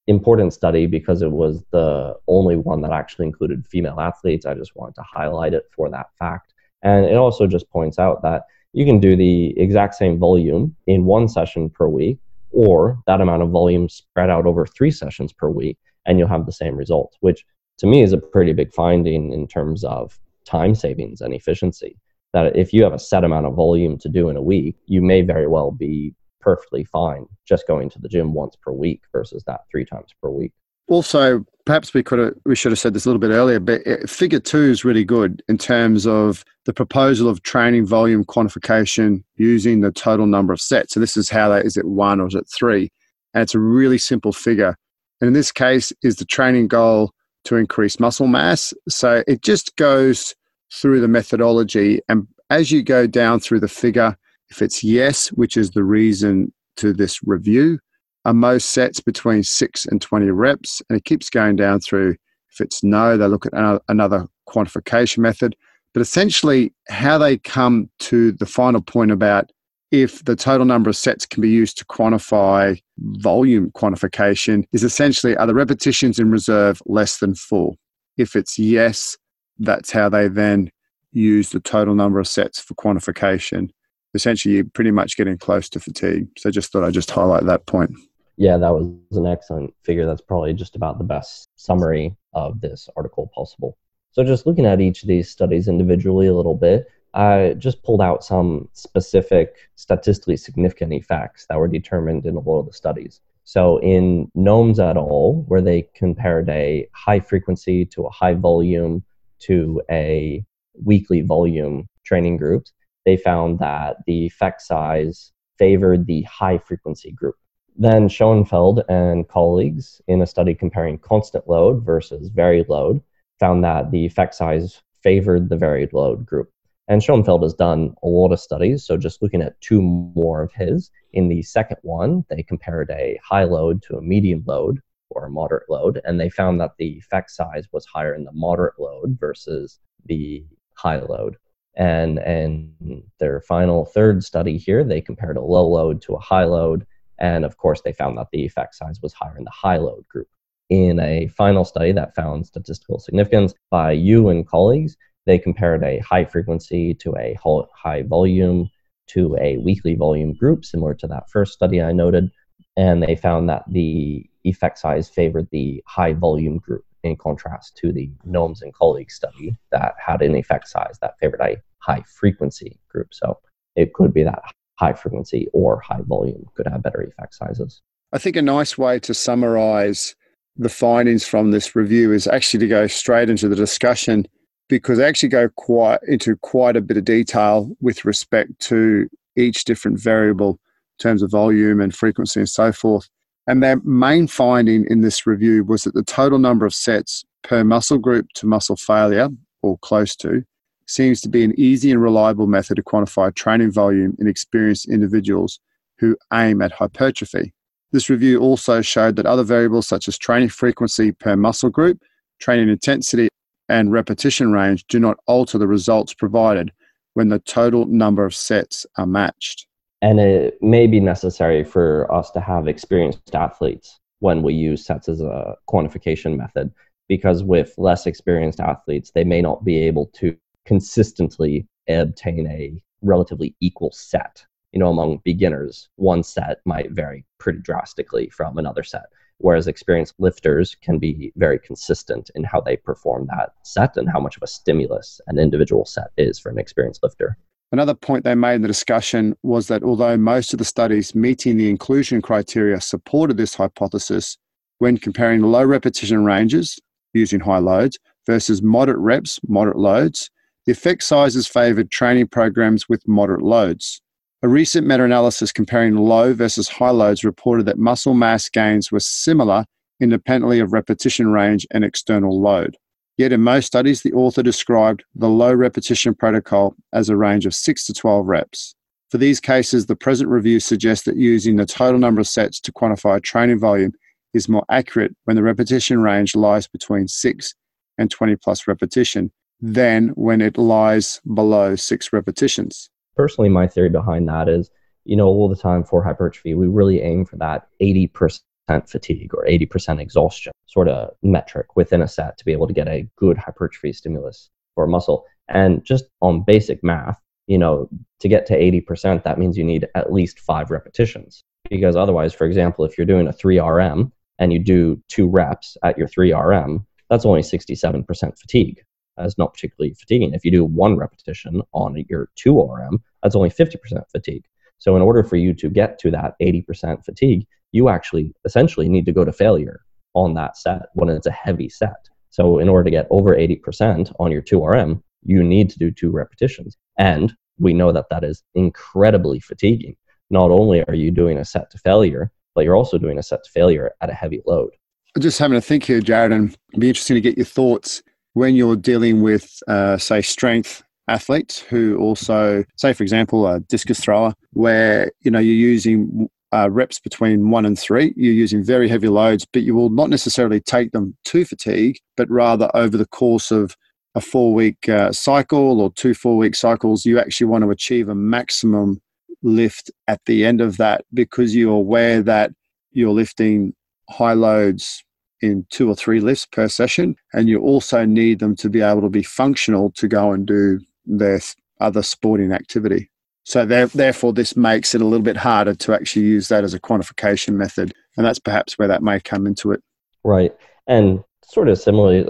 important 0.08 0.54
study 0.54 0.88
because 0.88 1.22
it 1.22 1.32
was 1.32 1.64
the 1.72 2.16
only 2.28 2.56
one 2.56 2.82
that 2.82 2.92
actually 2.92 3.28
included 3.28 3.66
female 3.68 4.00
athletes. 4.00 4.46
I 4.46 4.56
just 4.56 4.76
wanted 4.76 4.96
to 4.96 5.04
highlight 5.04 5.54
it 5.54 5.66
for 5.76 5.90
that 5.90 6.08
fact. 6.18 6.54
And 6.82 7.06
it 7.06 7.16
also 7.16 7.46
just 7.46 7.70
points 7.70 8.00
out 8.00 8.24
that 8.24 8.44
you 8.74 8.86
can 8.86 9.00
do 9.00 9.16
the 9.16 9.58
exact 9.60 9.96
same 9.96 10.18
volume 10.18 10.76
in 10.88 11.06
one 11.06 11.28
session 11.28 11.70
per 11.70 11.88
week 11.88 12.18
or 12.52 13.00
that 13.08 13.22
amount 13.22 13.44
of 13.44 13.50
volume 13.50 13.90
spread 13.90 14.30
out 14.30 14.46
over 14.46 14.66
three 14.66 14.92
sessions 14.92 15.34
per 15.34 15.50
week, 15.50 15.78
and 16.06 16.18
you'll 16.18 16.28
have 16.28 16.46
the 16.46 16.52
same 16.52 16.76
result, 16.76 17.16
which 17.22 17.46
to 17.78 17.88
me 17.88 18.02
is 18.02 18.14
a 18.14 18.18
pretty 18.18 18.54
big 18.54 18.74
finding 18.74 19.32
in 19.32 19.48
terms 19.48 19.84
of 19.84 20.20
time 20.46 20.76
savings 20.76 21.22
and 21.22 21.34
efficiency. 21.34 21.98
That 22.34 22.56
if 22.56 22.74
you 22.74 22.84
have 22.84 22.94
a 22.94 23.00
set 23.00 23.24
amount 23.24 23.48
of 23.48 23.56
volume 23.56 23.98
to 24.00 24.10
do 24.10 24.30
in 24.30 24.38
a 24.38 24.42
week, 24.42 24.76
you 24.86 25.02
may 25.02 25.22
very 25.22 25.48
well 25.48 25.72
be 25.72 26.14
perfectly 26.42 26.84
fine 26.86 27.26
just 27.46 27.68
going 27.68 27.90
to 27.90 28.00
the 28.00 28.08
gym 28.08 28.34
once 28.34 28.56
per 28.56 28.72
week 28.72 29.02
versus 29.12 29.44
that 29.46 29.62
three 29.70 29.84
times 29.84 30.14
per 30.22 30.30
week 30.30 30.54
also 30.90 31.46
perhaps 31.66 31.94
we 31.94 32.04
could 32.04 32.20
have 32.20 32.34
we 32.46 32.56
should 32.56 32.72
have 32.72 32.80
said 32.80 32.94
this 32.94 33.06
a 33.06 33.10
little 33.10 33.20
bit 33.20 33.32
earlier 33.32 33.60
but 33.60 33.82
eh, 33.86 33.98
figure 34.08 34.40
two 34.40 34.64
is 34.64 34.84
really 34.84 35.04
good 35.04 35.44
in 35.48 35.58
terms 35.58 36.08
of 36.08 36.44
the 36.66 36.74
proposal 36.74 37.30
of 37.30 37.42
training 37.44 37.86
volume 37.86 38.24
quantification 38.24 39.24
using 39.38 39.82
the 39.82 39.92
total 39.92 40.26
number 40.26 40.54
of 40.54 40.62
sets. 40.62 40.94
So 40.94 41.00
this 41.00 41.18
is 41.18 41.30
how 41.30 41.50
that 41.50 41.66
is 41.66 41.78
it 41.78 41.86
one 41.86 42.20
or 42.20 42.28
is 42.28 42.36
it 42.36 42.48
three? 42.48 42.92
And 43.34 43.42
it's 43.42 43.56
a 43.56 43.60
really 43.60 43.98
simple 43.98 44.32
figure. 44.32 44.76
And 45.20 45.28
in 45.28 45.34
this 45.34 45.52
case 45.52 45.92
is 46.04 46.18
the 46.18 46.26
training 46.26 46.68
goal 46.68 47.12
to 47.46 47.56
increase 47.56 48.00
muscle 48.00 48.28
mass. 48.28 48.74
So 48.88 49.24
it 49.28 49.42
just 49.42 49.76
goes 49.78 50.36
through 50.72 51.02
the 51.02 51.08
methodology. 51.08 52.02
And 52.10 52.28
as 52.50 52.72
you 52.72 52.84
go 52.84 53.08
down 53.08 53.40
through 53.40 53.62
the 53.62 53.68
figure 53.68 54.16
if 54.50 54.62
it's 54.62 54.84
yes 54.84 55.30
which 55.30 55.58
is 55.58 55.72
the 55.72 55.84
reason 55.84 56.52
to 56.78 56.94
this 56.94 57.20
review 57.24 57.80
are 58.26 58.34
most 58.34 58.72
sets 58.72 59.00
between 59.00 59.44
6 59.44 59.86
and 59.86 60.02
20 60.02 60.30
reps, 60.32 60.82
and 60.90 60.98
it 60.98 61.06
keeps 61.06 61.30
going 61.30 61.56
down 61.56 61.80
through. 61.80 62.16
If 62.52 62.62
it's 62.62 62.84
no, 62.84 63.18
they 63.18 63.28
look 63.28 63.46
at 63.46 63.82
another 63.88 64.28
quantification 64.48 65.20
method. 65.20 65.56
But 65.94 66.02
essentially, 66.02 66.74
how 66.90 67.18
they 67.18 67.38
come 67.38 67.90
to 68.00 68.32
the 68.34 68.46
final 68.46 68.82
point 68.82 69.12
about 69.12 69.52
if 69.92 70.24
the 70.26 70.36
total 70.36 70.66
number 70.66 70.90
of 70.90 70.96
sets 70.96 71.26
can 71.26 71.42
be 71.42 71.50
used 71.50 71.78
to 71.80 71.86
quantify 71.86 72.80
volume 73.00 73.72
quantification 73.72 74.66
is 74.72 74.84
essentially 74.84 75.36
are 75.38 75.48
the 75.48 75.56
repetitions 75.56 76.20
in 76.20 76.30
reserve 76.30 76.82
less 76.86 77.18
than 77.18 77.34
four? 77.34 77.74
If 78.18 78.36
it's 78.36 78.60
yes, 78.60 79.18
that's 79.58 79.92
how 79.92 80.10
they 80.10 80.28
then 80.28 80.70
use 81.12 81.50
the 81.50 81.60
total 81.60 81.96
number 81.96 82.20
of 82.20 82.28
sets 82.28 82.60
for 82.60 82.76
quantification. 82.76 83.70
Essentially, 84.14 84.56
you're 84.56 84.66
pretty 84.66 84.92
much 84.92 85.18
getting 85.18 85.38
close 85.38 85.70
to 85.70 85.80
fatigue. 85.80 86.28
So, 86.38 86.52
just 86.52 86.72
thought 86.72 86.84
I'd 86.84 86.94
just 86.94 87.12
highlight 87.12 87.46
that 87.46 87.66
point 87.66 87.92
yeah, 88.40 88.58
that 88.58 88.74
was 88.74 88.88
an 89.12 89.28
excellent 89.28 89.74
figure. 89.84 90.06
That's 90.06 90.22
probably 90.22 90.54
just 90.54 90.78
about 90.78 90.98
the 90.98 91.04
best 91.04 91.50
summary 91.58 92.16
of 92.34 92.62
this 92.62 92.88
article 92.96 93.30
possible. 93.36 93.78
So, 94.12 94.24
just 94.24 94.46
looking 94.46 94.66
at 94.66 94.80
each 94.80 95.04
of 95.04 95.10
these 95.10 95.30
studies 95.30 95.68
individually 95.68 96.28
a 96.28 96.34
little 96.34 96.56
bit, 96.56 96.88
I 97.14 97.56
just 97.58 97.84
pulled 97.84 98.02
out 98.02 98.24
some 98.24 98.70
specific 98.72 99.58
statistically 99.76 100.38
significant 100.38 100.94
effects 100.94 101.48
that 101.48 101.60
were 101.60 101.68
determined 101.68 102.26
in 102.26 102.38
a 102.38 102.40
lot 102.40 102.60
of 102.62 102.68
the 102.68 102.74
studies. 102.74 103.20
So, 103.44 103.78
in 103.80 104.32
Gomes 104.42 104.80
et 104.80 104.96
al., 104.96 105.44
where 105.50 105.62
they 105.62 105.90
compared 105.94 106.48
a 106.48 106.88
high 106.94 107.20
frequency 107.20 107.86
to 107.88 108.06
a 108.06 108.10
high 108.10 108.36
volume 108.36 109.04
to 109.40 109.82
a 109.92 110.46
weekly 110.86 111.22
volume 111.22 111.90
training 112.06 112.38
groups, 112.38 112.72
they 113.06 113.18
found 113.18 113.60
that 113.60 113.98
the 114.08 114.26
effect 114.28 114.62
size 114.62 115.34
favored 115.58 116.06
the 116.06 116.22
high 116.22 116.58
frequency 116.58 117.12
group. 117.12 117.36
Then 117.82 118.10
Schoenfeld 118.10 118.84
and 118.90 119.26
colleagues, 119.30 120.02
in 120.10 120.22
a 120.22 120.28
study 120.28 120.54
comparing 120.54 121.00
constant 121.00 121.48
load 121.48 121.86
versus 121.86 122.28
varied 122.28 122.68
load, 122.68 123.02
found 123.40 123.64
that 123.64 123.90
the 123.90 124.06
effect 124.06 124.36
size 124.36 124.82
favored 125.02 125.48
the 125.48 125.56
varied 125.56 125.94
load 125.94 126.26
group. 126.26 126.52
And 126.90 127.02
Schoenfeld 127.02 127.42
has 127.42 127.54
done 127.54 127.96
a 128.04 128.08
lot 128.08 128.34
of 128.34 128.40
studies, 128.42 128.84
so 128.84 128.98
just 128.98 129.22
looking 129.22 129.42
at 129.42 129.62
two 129.62 129.82
more 129.82 130.42
of 130.42 130.52
his. 130.52 130.92
In 131.14 131.30
the 131.30 131.42
second 131.42 131.78
one, 131.84 132.26
they 132.30 132.44
compared 132.44 132.92
a 132.92 133.18
high 133.24 133.46
load 133.46 133.82
to 133.84 133.96
a 133.96 134.02
medium 134.02 134.44
load 134.46 134.82
or 135.10 135.26
a 135.26 135.30
moderate 135.30 135.70
load, 135.70 136.02
and 136.04 136.20
they 136.20 136.30
found 136.30 136.60
that 136.60 136.74
the 136.78 136.98
effect 136.98 137.32
size 137.32 137.66
was 137.72 137.86
higher 137.86 138.14
in 138.14 138.26
the 138.26 138.34
moderate 138.34 138.78
load 138.78 139.18
versus 139.18 139.80
the 140.06 140.46
high 140.74 141.00
load. 141.00 141.38
And 141.76 142.20
and 142.20 143.04
their 143.20 143.40
final 143.40 143.86
third 143.86 144.22
study 144.22 144.58
here, 144.58 144.84
they 144.84 145.00
compared 145.00 145.38
a 145.38 145.42
low 145.42 145.66
load 145.66 146.02
to 146.02 146.16
a 146.16 146.20
high 146.20 146.44
load, 146.44 146.86
and 147.20 147.46
of 147.46 147.58
course, 147.58 147.82
they 147.82 147.94
found 147.94 148.18
that 148.18 148.28
the 148.32 148.46
effect 148.46 148.76
size 148.76 149.00
was 149.02 149.14
higher 149.14 149.38
in 149.38 149.44
the 149.44 149.52
high 149.52 149.78
load 149.78 150.08
group. 150.08 150.28
In 150.70 151.00
a 151.00 151.28
final 151.28 151.66
study 151.66 151.92
that 151.94 152.16
found 152.16 152.46
statistical 152.46 153.00
significance 153.00 153.54
by 153.72 153.92
you 153.92 154.30
and 154.30 154.48
colleagues, 154.48 154.96
they 155.26 155.40
compared 155.40 155.84
a 155.84 156.00
high 156.00 156.26
frequency 156.26 156.94
to 156.96 157.16
a 157.18 157.38
high 157.74 158.04
volume 158.04 158.70
to 159.08 159.36
a 159.42 159.58
weekly 159.58 159.96
volume 159.96 160.34
group, 160.34 160.64
similar 160.64 160.94
to 160.94 161.08
that 161.08 161.30
first 161.30 161.54
study 161.54 161.82
I 161.82 161.92
noted. 161.92 162.32
And 162.78 163.02
they 163.04 163.16
found 163.16 163.50
that 163.50 163.64
the 163.68 164.26
effect 164.44 164.78
size 164.78 165.10
favored 165.10 165.48
the 165.52 165.84
high 165.88 166.14
volume 166.14 166.60
group 166.60 166.86
in 167.04 167.16
contrast 167.16 167.76
to 167.78 167.92
the 167.92 168.12
Gomes 168.32 168.62
and 168.62 168.74
colleagues 168.74 169.16
study 169.16 169.56
that 169.72 169.96
had 169.98 170.22
an 170.22 170.36
effect 170.36 170.68
size 170.68 170.98
that 171.02 171.18
favored 171.20 171.42
a 171.42 171.58
high 171.80 172.04
frequency 172.08 172.80
group. 172.90 173.14
So 173.14 173.40
it 173.76 173.94
could 173.94 174.14
be 174.14 174.24
that 174.24 174.42
high 174.80 174.94
frequency 174.94 175.48
or 175.52 175.82
high 175.82 176.02
volume 176.04 176.46
could 176.56 176.68
have 176.68 176.82
better 176.82 177.02
effect 177.02 177.36
sizes. 177.36 177.82
I 178.14 178.18
think 178.18 178.38
a 178.38 178.42
nice 178.42 178.78
way 178.78 178.98
to 179.00 179.14
summarize 179.14 180.16
the 180.56 180.70
findings 180.70 181.26
from 181.26 181.52
this 181.52 181.76
review 181.76 182.14
is 182.14 182.28
actually 182.28 182.62
to 182.62 182.68
go 182.68 182.88
straight 182.88 183.30
into 183.30 183.50
the 183.50 183.56
discussion 183.56 184.26
because 184.70 184.98
they 184.98 185.06
actually 185.06 185.30
go 185.30 185.50
quite 185.50 186.00
into 186.08 186.38
quite 186.38 186.78
a 186.78 186.82
bit 186.82 186.98
of 186.98 187.04
detail 187.04 187.70
with 187.82 188.06
respect 188.06 188.58
to 188.60 189.08
each 189.36 189.66
different 189.66 190.00
variable 190.00 190.52
in 190.52 191.04
terms 191.04 191.22
of 191.22 191.32
volume 191.32 191.82
and 191.82 191.94
frequency 191.94 192.40
and 192.40 192.50
so 192.50 192.72
forth. 192.72 193.10
And 193.48 193.62
their 193.62 193.82
main 193.84 194.28
finding 194.28 194.86
in 194.90 195.02
this 195.02 195.26
review 195.26 195.64
was 195.64 195.84
that 195.84 195.94
the 195.94 196.04
total 196.04 196.40
number 196.40 196.66
of 196.66 196.74
sets 196.74 197.26
per 197.44 197.64
muscle 197.64 197.98
group 197.98 198.28
to 198.36 198.46
muscle 198.46 198.76
failure, 198.76 199.30
or 199.62 199.78
close 199.80 200.16
to, 200.18 200.44
seems 200.90 201.22
to 201.22 201.30
be 201.30 201.44
an 201.44 201.54
easy 201.58 201.92
and 201.92 202.02
reliable 202.02 202.48
method 202.48 202.76
to 202.76 202.84
quantify 202.84 203.34
training 203.34 203.72
volume 203.72 204.16
in 204.20 204.28
experienced 204.28 204.90
individuals 204.90 205.60
who 206.00 206.18
aim 206.34 206.62
at 206.62 206.72
hypertrophy. 206.72 207.54
This 207.92 208.10
review 208.10 208.40
also 208.40 208.82
showed 208.82 209.16
that 209.16 209.26
other 209.26 209.44
variables 209.44 209.88
such 209.88 210.08
as 210.08 210.18
training 210.18 210.50
frequency 210.50 211.12
per 211.12 211.36
muscle 211.36 211.70
group, 211.70 212.02
training 212.40 212.70
intensity, 212.70 213.30
and 213.68 213.92
repetition 213.92 214.52
range 214.52 214.86
do 214.88 215.00
not 215.00 215.18
alter 215.28 215.58
the 215.58 215.68
results 215.68 216.14
provided 216.14 216.72
when 217.14 217.30
the 217.30 217.40
total 217.40 217.86
number 217.86 218.26
of 218.26 218.34
sets 218.34 218.86
are 218.98 219.06
matched. 219.06 219.68
And 220.02 220.20
it 220.20 220.58
may 220.62 220.88
be 220.88 221.00
necessary 221.00 221.64
for 221.64 222.12
us 222.12 222.32
to 222.32 222.40
have 222.40 222.68
experienced 222.68 223.36
athletes 223.36 224.00
when 224.20 224.42
we 224.42 224.54
use 224.54 224.86
sets 224.86 225.08
as 225.10 225.22
a 225.22 225.56
quantification 225.70 226.38
method, 226.38 226.72
because 227.08 227.44
with 227.44 227.74
less 227.78 228.06
experienced 228.08 228.60
athletes, 228.60 229.12
they 229.12 229.24
may 229.24 229.42
not 229.42 229.64
be 229.64 229.78
able 229.78 230.08
to 230.16 230.36
consistently 230.70 231.68
obtain 231.90 232.46
a 232.48 232.82
relatively 233.02 233.56
equal 233.60 233.92
set 233.92 234.46
you 234.72 234.80
know, 234.80 234.90
among 234.90 235.22
beginners, 235.24 235.90
one 235.96 236.24
set 236.24 236.60
might 236.66 236.92
vary 236.92 237.26
pretty 237.40 237.60
drastically 237.60 238.30
from 238.30 238.58
another 238.58 238.84
set. 238.84 239.06
Whereas 239.40 239.68
experienced 239.68 240.16
lifters 240.20 240.76
can 240.82 241.00
be 241.00 241.32
very 241.38 241.60
consistent 241.60 242.30
in 242.36 242.44
how 242.44 242.62
they 242.62 242.76
perform 242.76 243.28
that 243.28 243.54
set 243.64 243.96
and 243.96 244.10
how 244.10 244.20
much 244.20 244.36
of 244.36 244.44
a 244.44 244.48
stimulus 244.48 245.22
an 245.28 245.40
individual 245.40 245.86
set 245.86 246.10
is 246.18 246.38
for 246.38 246.50
an 246.50 246.60
experienced 246.60 247.02
lifter. 247.02 247.38
Another 247.72 247.94
point 247.94 248.26
they 248.26 248.36
made 248.36 248.56
in 248.56 248.62
the 248.64 248.68
discussion 248.68 249.36
was 249.44 249.68
that 249.68 249.84
although 249.84 250.18
most 250.18 250.54
of 250.54 250.60
the 250.60 250.66
studies 250.66 251.16
meeting 251.16 251.58
the 251.58 251.70
inclusion 251.70 252.22
criteria 252.22 252.82
supported 252.82 253.38
this 253.38 253.56
hypothesis, 253.56 254.38
when 254.80 254.98
comparing 254.98 255.42
low 255.42 255.64
repetition 255.64 256.26
ranges 256.26 256.80
using 257.14 257.40
high 257.40 257.60
loads 257.60 257.98
versus 258.26 258.62
moderate 258.62 259.00
reps, 259.00 259.40
moderate 259.48 259.78
loads, 259.78 260.30
the 260.66 260.72
effect 260.72 261.04
sizes 261.04 261.48
favored 261.48 261.92
training 261.92 262.28
programs 262.28 262.88
with 262.88 263.08
moderate 263.08 263.42
loads. 263.42 264.02
A 264.42 264.48
recent 264.48 264.88
meta 264.88 265.04
analysis 265.04 265.52
comparing 265.52 265.96
low 265.96 266.34
versus 266.34 266.70
high 266.70 266.92
loads 266.92 267.24
reported 267.24 267.66
that 267.66 267.78
muscle 267.78 268.14
mass 268.14 268.48
gains 268.48 268.92
were 268.92 269.00
similar 269.00 269.66
independently 270.00 270.60
of 270.60 270.72
repetition 270.72 271.30
range 271.30 271.68
and 271.72 271.84
external 271.84 272.42
load. 272.42 272.78
Yet 273.18 273.34
in 273.34 273.42
most 273.42 273.66
studies, 273.66 274.02
the 274.02 274.14
author 274.14 274.42
described 274.42 275.04
the 275.14 275.28
low 275.28 275.54
repetition 275.54 276.16
protocol 276.16 276.74
as 276.94 277.10
a 277.10 277.18
range 277.18 277.46
of 277.46 277.54
6 277.54 277.86
to 277.86 277.94
12 277.94 278.26
reps. 278.28 278.76
For 279.12 279.18
these 279.18 279.42
cases, 279.42 279.88
the 279.88 279.96
present 279.96 280.30
review 280.30 280.62
suggests 280.62 281.04
that 281.06 281.18
using 281.18 281.58
the 281.58 281.66
total 281.66 282.00
number 282.00 282.22
of 282.22 282.28
sets 282.28 282.62
to 282.62 282.72
quantify 282.72 283.22
training 283.22 283.60
volume 283.60 283.92
is 284.34 284.48
more 284.48 284.64
accurate 284.70 285.16
when 285.26 285.36
the 285.36 285.44
repetition 285.44 286.02
range 286.02 286.36
lies 286.36 286.68
between 286.68 287.08
6 287.08 287.54
and 287.98 288.10
20 288.10 288.36
plus 288.38 288.68
repetition 288.68 289.32
than 289.62 290.10
when 290.10 290.42
it 290.42 290.58
lies 290.58 291.20
below 291.26 291.76
6 291.76 292.14
repetitions 292.14 292.90
personally, 293.20 293.50
my 293.50 293.68
theory 293.68 293.90
behind 293.90 294.30
that 294.30 294.48
is, 294.48 294.70
you 295.04 295.14
know, 295.14 295.28
all 295.28 295.50
the 295.50 295.56
time 295.70 295.84
for 295.84 296.02
hypertrophy, 296.02 296.54
we 296.54 296.68
really 296.68 297.02
aim 297.02 297.26
for 297.26 297.36
that 297.36 297.68
80% 297.82 298.40
fatigue 298.88 299.34
or 299.34 299.46
80% 299.46 300.00
exhaustion 300.00 300.54
sort 300.68 300.88
of 300.88 301.10
metric 301.22 301.76
within 301.76 302.02
a 302.02 302.08
set 302.08 302.38
to 302.38 302.46
be 302.46 302.54
able 302.54 302.66
to 302.66 302.74
get 302.74 302.88
a 302.88 303.06
good 303.18 303.38
hypertrophy 303.38 303.92
stimulus 303.92 304.50
for 304.74 304.86
a 304.86 304.88
muscle. 304.88 305.26
And 305.50 305.84
just 305.84 306.06
on 306.22 306.46
basic 306.46 306.82
math, 306.82 307.20
you 307.48 307.58
know, 307.58 307.90
to 308.22 308.30
get 308.30 308.46
to 308.46 308.58
80%, 308.58 309.24
that 309.24 309.38
means 309.38 309.58
you 309.58 309.66
need 309.66 309.86
at 309.96 310.14
least 310.14 310.40
five 310.40 310.72
repetitions. 310.72 311.44
Because 311.70 311.98
otherwise, 311.98 312.34
for 312.34 312.48
example, 312.48 312.86
if 312.86 312.98
you're 312.98 313.06
doing 313.06 313.28
a 313.28 313.34
3RM 313.34 314.14
and 314.38 314.54
you 314.54 314.60
do 314.60 315.04
two 315.10 315.28
reps 315.28 315.76
at 315.84 315.98
your 315.98 316.08
3RM, 316.08 316.86
that's 317.10 317.26
only 317.26 317.42
67% 317.42 318.40
fatigue 318.40 318.82
Uh, 319.20 319.24
as 319.24 319.38
not 319.38 319.54
particularly 319.54 319.94
fatiguing. 319.94 320.34
If 320.34 320.46
you 320.46 320.52
do 320.52 320.64
one 320.66 320.98
repetition 320.98 321.62
on 321.74 322.04
your 322.10 322.30
2RM, 322.38 323.00
that's 323.22 323.36
only 323.36 323.50
50% 323.50 324.04
fatigue. 324.12 324.46
So, 324.78 324.96
in 324.96 325.02
order 325.02 325.24
for 325.24 325.36
you 325.36 325.54
to 325.56 325.70
get 325.70 326.00
to 326.00 326.12
that 326.12 326.36
80% 326.42 327.04
fatigue, 327.04 327.46
you 327.72 327.90
actually 327.90 328.34
essentially 328.46 328.88
need 328.88 329.06
to 329.06 329.12
go 329.12 329.26
to 329.26 329.34
failure 329.34 329.82
on 330.14 330.34
that 330.36 330.58
set 330.58 330.84
when 330.94 331.10
it's 331.10 331.28
a 331.28 331.32
heavy 331.32 331.70
set. 331.70 332.08
So, 332.30 332.60
in 332.60 332.70
order 332.70 332.86
to 332.86 332.92
get 332.92 333.08
over 333.10 333.36
80% 333.36 334.14
on 334.20 334.32
your 334.32 334.42
2RM, 334.42 335.02
you 335.24 335.44
need 335.44 335.70
to 335.72 335.80
do 335.80 335.92
two 335.92 336.12
repetitions. 336.12 336.78
And 336.98 337.36
we 337.58 337.74
know 337.74 337.92
that 337.92 338.10
that 338.10 338.24
is 338.24 338.44
incredibly 338.56 339.40
fatiguing. 339.42 339.98
Not 340.30 340.50
only 340.50 340.84
are 340.86 340.96
you 340.96 341.12
doing 341.12 341.40
a 341.40 341.46
set 341.46 341.70
to 341.72 341.78
failure, 341.78 342.32
but 342.56 342.64
you're 342.64 342.78
also 342.78 342.98
doing 342.98 343.18
a 343.18 343.24
set 343.24 343.44
to 343.44 343.52
failure 343.52 343.92
at 344.02 344.10
a 344.10 344.14
heavy 344.14 344.42
load. 344.46 344.72
Just 345.20 345.40
having 345.40 345.58
to 345.58 345.62
think 345.62 345.84
here, 345.84 346.00
Jared, 346.00 346.32
and 346.32 346.56
it'd 346.70 346.80
be 346.80 346.88
interesting 346.88 347.16
to 347.16 347.22
get 347.22 347.36
your 347.36 347.46
thoughts 347.46 348.02
when 348.40 348.56
you're 348.56 348.78
dealing 348.78 349.22
with, 349.22 349.60
uh, 349.68 349.98
say, 349.98 350.22
strength 350.22 350.82
athletes 351.10 351.60
who 351.60 351.98
also, 351.98 352.64
say, 352.78 352.94
for 352.94 353.04
example, 353.04 353.46
a 353.46 353.60
discus 353.60 354.00
thrower, 354.00 354.34
where 354.54 355.12
you 355.20 355.30
know 355.30 355.40
you're 355.40 355.70
using 355.74 356.30
uh, 356.54 356.70
reps 356.72 357.02
between 357.02 357.52
one 357.52 357.66
and 357.66 357.78
three, 357.78 358.14
you're 358.16 358.42
using 358.46 358.64
very 358.64 358.88
heavy 358.88 359.10
loads, 359.10 359.46
but 359.52 359.64
you 359.64 359.76
will 359.76 359.90
not 359.90 360.10
necessarily 360.10 360.62
take 360.62 360.94
them 360.94 361.18
to 361.26 361.44
fatigue, 361.44 361.98
but 362.16 362.30
rather 362.30 362.72
over 362.74 362.96
the 362.96 363.08
course 363.08 363.52
of 363.52 363.76
a 364.16 364.22
four 364.22 364.54
week 364.54 364.88
uh, 364.88 365.12
cycle 365.12 365.82
or 365.82 365.92
two 365.92 366.14
four 366.14 366.38
week 366.38 366.56
cycles, 366.56 367.06
you 367.06 367.20
actually 367.20 367.48
want 367.48 367.66
to 367.66 367.72
achieve 367.72 368.08
a 368.08 368.16
maximum 368.16 369.02
lift 369.44 369.92
at 370.08 370.22
the 370.28 370.46
end 370.46 370.62
of 370.62 370.78
that 370.78 371.04
because 371.14 371.54
you're 371.54 371.74
aware 371.74 372.22
that 372.22 372.52
you're 372.94 373.12
lifting 373.12 373.74
high 374.10 374.34
loads 374.34 375.04
in 375.42 375.66
two 375.70 375.90
or 375.90 375.96
three 375.96 376.20
lifts 376.20 376.46
per 376.46 376.68
session. 376.68 377.16
And 377.34 377.48
you 377.48 377.62
also 377.62 378.06
need 378.06 378.40
them 378.40 378.56
to 378.58 378.70
be 378.70 378.82
able 378.82 379.02
to 379.02 379.10
be 379.10 379.24
functional 379.24 379.92
to 379.92 380.08
go 380.08 380.32
and 380.32 380.46
do 380.46 380.80
their 381.06 381.40
other 381.80 382.04
sporting 382.04 382.52
activity. 382.52 383.10
So 383.44 383.66
therefore, 383.66 384.34
this 384.34 384.56
makes 384.56 384.94
it 384.94 385.02
a 385.02 385.06
little 385.06 385.24
bit 385.24 385.38
harder 385.38 385.74
to 385.74 385.94
actually 385.94 386.26
use 386.26 386.50
that 386.50 386.64
as 386.64 386.74
a 386.74 386.80
quantification 386.80 387.54
method. 387.54 387.94
And 388.16 388.26
that's 388.26 388.40
perhaps 388.40 388.78
where 388.78 388.88
that 388.88 389.02
may 389.02 389.20
come 389.20 389.48
into 389.48 389.72
it. 389.72 389.82
Right. 390.24 390.54
And 390.88 391.24
sort 391.44 391.70
of 391.70 391.80
similarly, 391.80 392.26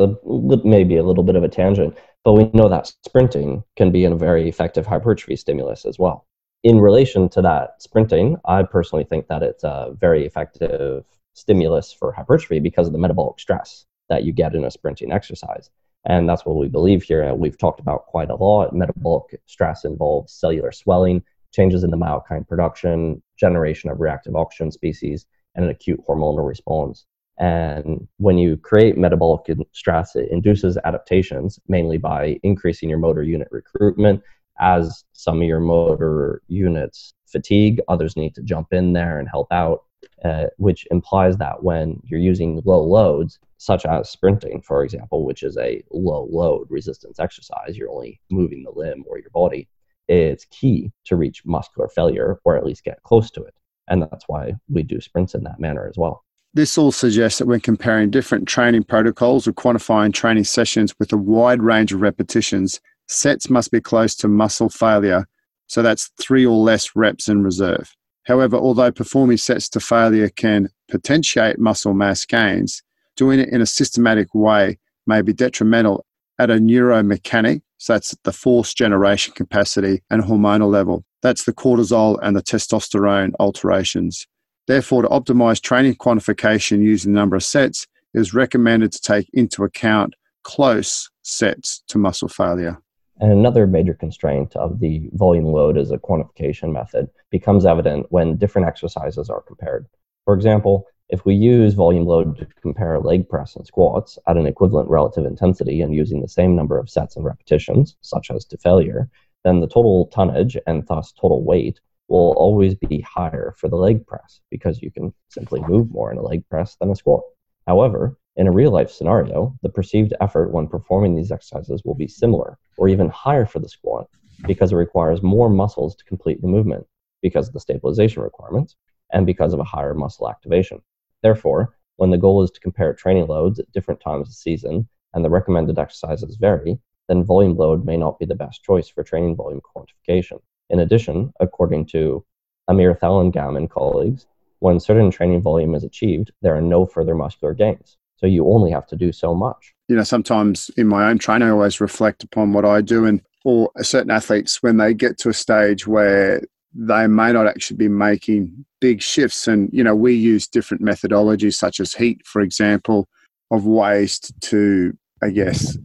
maybe 0.63 0.95
a 0.95 1.03
little 1.03 1.23
bit 1.23 1.35
of 1.35 1.43
a 1.43 1.49
tangent, 1.49 1.97
but 2.23 2.33
we 2.33 2.49
know 2.53 2.69
that 2.69 2.93
sprinting 3.05 3.63
can 3.75 3.91
be 3.91 4.05
a 4.05 4.15
very 4.15 4.47
effective 4.47 4.85
hypertrophy 4.85 5.35
stimulus 5.35 5.85
as 5.85 5.99
well. 5.99 6.25
In 6.63 6.79
relation 6.79 7.27
to 7.29 7.41
that 7.41 7.81
sprinting, 7.81 8.37
I 8.45 8.63
personally 8.63 9.03
think 9.03 9.27
that 9.27 9.43
it's 9.43 9.63
a 9.63 9.93
very 9.99 10.25
effective 10.25 11.05
stimulus 11.39 11.91
for 11.91 12.11
hypertrophy 12.11 12.59
because 12.59 12.87
of 12.87 12.93
the 12.93 12.99
metabolic 12.99 13.39
stress 13.39 13.85
that 14.09 14.23
you 14.23 14.33
get 14.33 14.55
in 14.55 14.65
a 14.65 14.71
sprinting 14.71 15.11
exercise. 15.11 15.69
And 16.05 16.27
that's 16.27 16.45
what 16.45 16.57
we 16.57 16.67
believe 16.67 17.03
here. 17.03 17.33
We've 17.33 17.57
talked 17.57 17.79
about 17.79 18.05
quite 18.07 18.29
a 18.29 18.35
lot. 18.35 18.73
Metabolic 18.73 19.41
stress 19.45 19.85
involves 19.85 20.33
cellular 20.33 20.71
swelling, 20.71 21.23
changes 21.51 21.83
in 21.83 21.91
the 21.91 21.97
myokine 21.97 22.47
production, 22.47 23.21
generation 23.37 23.89
of 23.89 23.99
reactive 23.99 24.35
oxygen 24.35 24.71
species, 24.71 25.25
and 25.55 25.65
an 25.65 25.71
acute 25.71 26.01
hormonal 26.07 26.47
response. 26.47 27.05
And 27.37 28.07
when 28.17 28.37
you 28.37 28.57
create 28.57 28.97
metabolic 28.97 29.45
stress, 29.71 30.15
it 30.15 30.29
induces 30.29 30.77
adaptations, 30.83 31.59
mainly 31.67 31.97
by 31.97 32.39
increasing 32.43 32.89
your 32.89 32.99
motor 32.99 33.23
unit 33.23 33.47
recruitment. 33.51 34.21
As 34.59 35.05
some 35.13 35.41
of 35.41 35.47
your 35.47 35.61
motor 35.61 36.41
units 36.47 37.13
fatigue, 37.27 37.79
others 37.87 38.17
need 38.17 38.35
to 38.35 38.41
jump 38.41 38.73
in 38.73 38.93
there 38.93 39.19
and 39.19 39.29
help 39.29 39.47
out 39.51 39.83
uh, 40.23 40.45
which 40.57 40.87
implies 40.91 41.37
that 41.37 41.63
when 41.63 42.01
you're 42.03 42.19
using 42.19 42.61
low 42.65 42.83
loads, 42.83 43.39
such 43.57 43.85
as 43.85 44.09
sprinting, 44.09 44.61
for 44.61 44.83
example, 44.83 45.25
which 45.25 45.43
is 45.43 45.57
a 45.57 45.83
low 45.91 46.27
load 46.31 46.67
resistance 46.69 47.19
exercise, 47.19 47.77
you're 47.77 47.91
only 47.91 48.19
moving 48.29 48.63
the 48.63 48.71
limb 48.71 49.03
or 49.07 49.19
your 49.19 49.29
body, 49.31 49.67
it's 50.07 50.45
key 50.45 50.91
to 51.05 51.15
reach 51.15 51.45
muscular 51.45 51.87
failure 51.87 52.39
or 52.43 52.57
at 52.57 52.65
least 52.65 52.83
get 52.83 53.01
close 53.03 53.29
to 53.31 53.43
it. 53.43 53.53
And 53.87 54.01
that's 54.03 54.25
why 54.27 54.53
we 54.69 54.83
do 54.83 55.01
sprints 55.01 55.35
in 55.35 55.43
that 55.43 55.59
manner 55.59 55.87
as 55.87 55.97
well. 55.97 56.23
This 56.53 56.77
all 56.77 56.91
suggests 56.91 57.39
that 57.39 57.45
when 57.45 57.59
comparing 57.59 58.09
different 58.09 58.47
training 58.47 58.83
protocols 58.83 59.47
or 59.47 59.53
quantifying 59.53 60.13
training 60.13 60.45
sessions 60.45 60.95
with 60.97 61.13
a 61.13 61.17
wide 61.17 61.61
range 61.61 61.93
of 61.93 62.01
repetitions, 62.01 62.81
sets 63.07 63.49
must 63.49 63.71
be 63.71 63.81
close 63.81 64.15
to 64.15 64.27
muscle 64.27 64.69
failure. 64.69 65.27
So 65.67 65.83
that's 65.83 66.11
three 66.19 66.45
or 66.45 66.57
less 66.57 66.95
reps 66.95 67.29
in 67.29 67.43
reserve. 67.43 67.95
However, 68.29 68.57
although 68.57 68.91
performing 68.91 69.37
sets 69.37 69.67
to 69.69 69.79
failure 69.79 70.29
can 70.29 70.69
potentiate 70.87 71.57
muscle 71.57 71.95
mass 71.95 72.25
gains, 72.25 72.83
doing 73.15 73.39
it 73.39 73.49
in 73.49 73.59
a 73.59 73.65
systematic 73.65 74.35
way 74.35 74.77
may 75.07 75.23
be 75.23 75.33
detrimental 75.33 76.05
at 76.37 76.51
a 76.51 76.57
neuromechanic, 76.57 77.63
so 77.79 77.93
that's 77.93 78.15
the 78.23 78.31
force 78.31 78.75
generation 78.75 79.33
capacity 79.33 80.03
and 80.11 80.21
hormonal 80.21 80.69
level. 80.69 81.03
That's 81.23 81.45
the 81.45 81.53
cortisol 81.53 82.19
and 82.21 82.35
the 82.35 82.43
testosterone 82.43 83.31
alterations. 83.39 84.27
Therefore, 84.67 85.01
to 85.01 85.07
optimize 85.07 85.59
training 85.59 85.95
quantification 85.95 86.83
using 86.83 87.13
the 87.13 87.19
number 87.19 87.35
of 87.35 87.43
sets, 87.43 87.87
it 88.13 88.19
is 88.19 88.35
recommended 88.35 88.91
to 88.91 89.01
take 89.01 89.27
into 89.33 89.63
account 89.63 90.13
close 90.43 91.09
sets 91.23 91.81
to 91.87 91.97
muscle 91.97 92.29
failure. 92.29 92.77
And 93.19 93.31
another 93.31 93.67
major 93.67 93.93
constraint 93.93 94.55
of 94.55 94.79
the 94.79 95.09
volume 95.13 95.45
load 95.45 95.77
as 95.77 95.91
a 95.91 95.97
quantification 95.97 96.71
method 96.71 97.09
becomes 97.29 97.65
evident 97.65 98.07
when 98.09 98.37
different 98.37 98.67
exercises 98.67 99.29
are 99.29 99.41
compared. 99.41 99.87
For 100.25 100.33
example, 100.33 100.85
if 101.09 101.25
we 101.25 101.33
use 101.33 101.73
volume 101.73 102.05
load 102.05 102.37
to 102.37 102.47
compare 102.61 102.99
leg 102.99 103.27
press 103.27 103.55
and 103.55 103.65
squats 103.65 104.17
at 104.27 104.37
an 104.37 104.45
equivalent 104.45 104.89
relative 104.89 105.25
intensity 105.25 105.81
and 105.81 105.93
using 105.93 106.21
the 106.21 106.27
same 106.27 106.55
number 106.55 106.77
of 106.77 106.89
sets 106.89 107.15
and 107.15 107.25
repetitions, 107.25 107.97
such 108.01 108.29
as 108.31 108.45
to 108.45 108.57
failure, 108.57 109.09
then 109.43 109.59
the 109.59 109.67
total 109.67 110.05
tonnage 110.07 110.57
and 110.67 110.85
thus 110.87 111.11
total 111.11 111.43
weight 111.43 111.79
will 112.09 112.33
always 112.37 112.75
be 112.75 113.01
higher 113.01 113.53
for 113.57 113.67
the 113.67 113.75
leg 113.75 114.05
press 114.05 114.39
because 114.49 114.81
you 114.81 114.91
can 114.91 115.13
simply 115.29 115.61
move 115.61 115.89
more 115.91 116.11
in 116.11 116.17
a 116.17 116.21
leg 116.21 116.43
press 116.49 116.75
than 116.79 116.91
a 116.91 116.95
squat. 116.95 117.23
However, 117.67 118.17
in 118.39 118.47
a 118.47 118.51
real 118.53 118.71
life 118.71 118.89
scenario, 118.89 119.53
the 119.63 119.69
perceived 119.69 120.13
effort 120.21 120.53
when 120.53 120.65
performing 120.65 121.13
these 121.13 121.29
exercises 121.29 121.83
will 121.83 121.93
be 121.93 122.07
similar 122.07 122.57
or 122.77 122.87
even 122.87 123.09
higher 123.09 123.45
for 123.45 123.59
the 123.59 123.67
squat 123.67 124.07
because 124.47 124.71
it 124.71 124.77
requires 124.77 125.21
more 125.21 125.49
muscles 125.49 125.93
to 125.93 126.05
complete 126.05 126.41
the 126.41 126.47
movement 126.47 126.87
because 127.21 127.49
of 127.49 127.53
the 127.53 127.59
stabilization 127.59 128.23
requirements 128.23 128.77
and 129.11 129.25
because 129.25 129.51
of 129.51 129.59
a 129.59 129.65
higher 129.65 129.93
muscle 129.93 130.29
activation. 130.29 130.81
Therefore, 131.21 131.75
when 131.97 132.11
the 132.11 132.17
goal 132.17 132.41
is 132.41 132.49
to 132.51 132.61
compare 132.61 132.93
training 132.93 133.27
loads 133.27 133.59
at 133.59 133.69
different 133.73 133.99
times 133.99 134.29
of 134.29 134.33
season 134.33 134.87
and 135.13 135.25
the 135.25 135.29
recommended 135.29 135.77
exercises 135.77 136.37
vary, 136.37 136.79
then 137.09 137.25
volume 137.25 137.57
load 137.57 137.83
may 137.83 137.97
not 137.97 138.19
be 138.19 138.25
the 138.25 138.35
best 138.35 138.63
choice 138.63 138.87
for 138.87 139.03
training 139.03 139.35
volume 139.35 139.59
quantification. 139.59 140.39
In 140.69 140.79
addition, 140.79 141.33
according 141.41 141.87
to 141.87 142.23
Amirthalingam 142.69 143.57
and 143.57 143.69
colleagues, 143.69 144.27
when 144.59 144.79
certain 144.79 145.11
training 145.11 145.41
volume 145.41 145.75
is 145.75 145.83
achieved, 145.83 146.31
there 146.41 146.55
are 146.55 146.61
no 146.61 146.85
further 146.85 147.15
muscular 147.15 147.53
gains. 147.53 147.97
So 148.19 148.27
you 148.27 148.45
only 148.49 148.71
have 148.71 148.85
to 148.87 148.97
do 148.97 149.13
so 149.13 149.33
much. 149.33 149.73
You 149.87 149.95
know, 149.95 150.03
sometimes 150.03 150.69
in 150.75 150.87
my 150.87 151.09
own 151.09 151.19
training, 151.19 151.47
I 151.47 151.51
always 151.51 151.79
reflect 151.79 152.23
upon 152.23 152.51
what 152.51 152.65
I 152.65 152.81
do, 152.81 153.05
and 153.05 153.21
or 153.45 153.71
certain 153.81 154.11
athletes, 154.11 154.61
when 154.61 154.77
they 154.77 154.93
get 154.93 155.17
to 155.19 155.29
a 155.29 155.33
stage 155.33 155.87
where 155.87 156.41
they 156.73 157.07
may 157.07 157.31
not 157.31 157.47
actually 157.47 157.77
be 157.77 157.87
making 157.87 158.65
big 158.81 159.01
shifts, 159.01 159.47
and 159.47 159.69
you 159.71 159.83
know, 159.83 159.95
we 159.95 160.13
use 160.13 160.47
different 160.47 160.83
methodologies 160.83 161.55
such 161.55 161.79
as 161.79 161.93
heat, 161.93 162.21
for 162.25 162.41
example, 162.41 163.07
of 163.51 163.65
ways 163.65 164.19
to, 164.41 164.93
I 165.23 165.29
guess, 165.29 165.77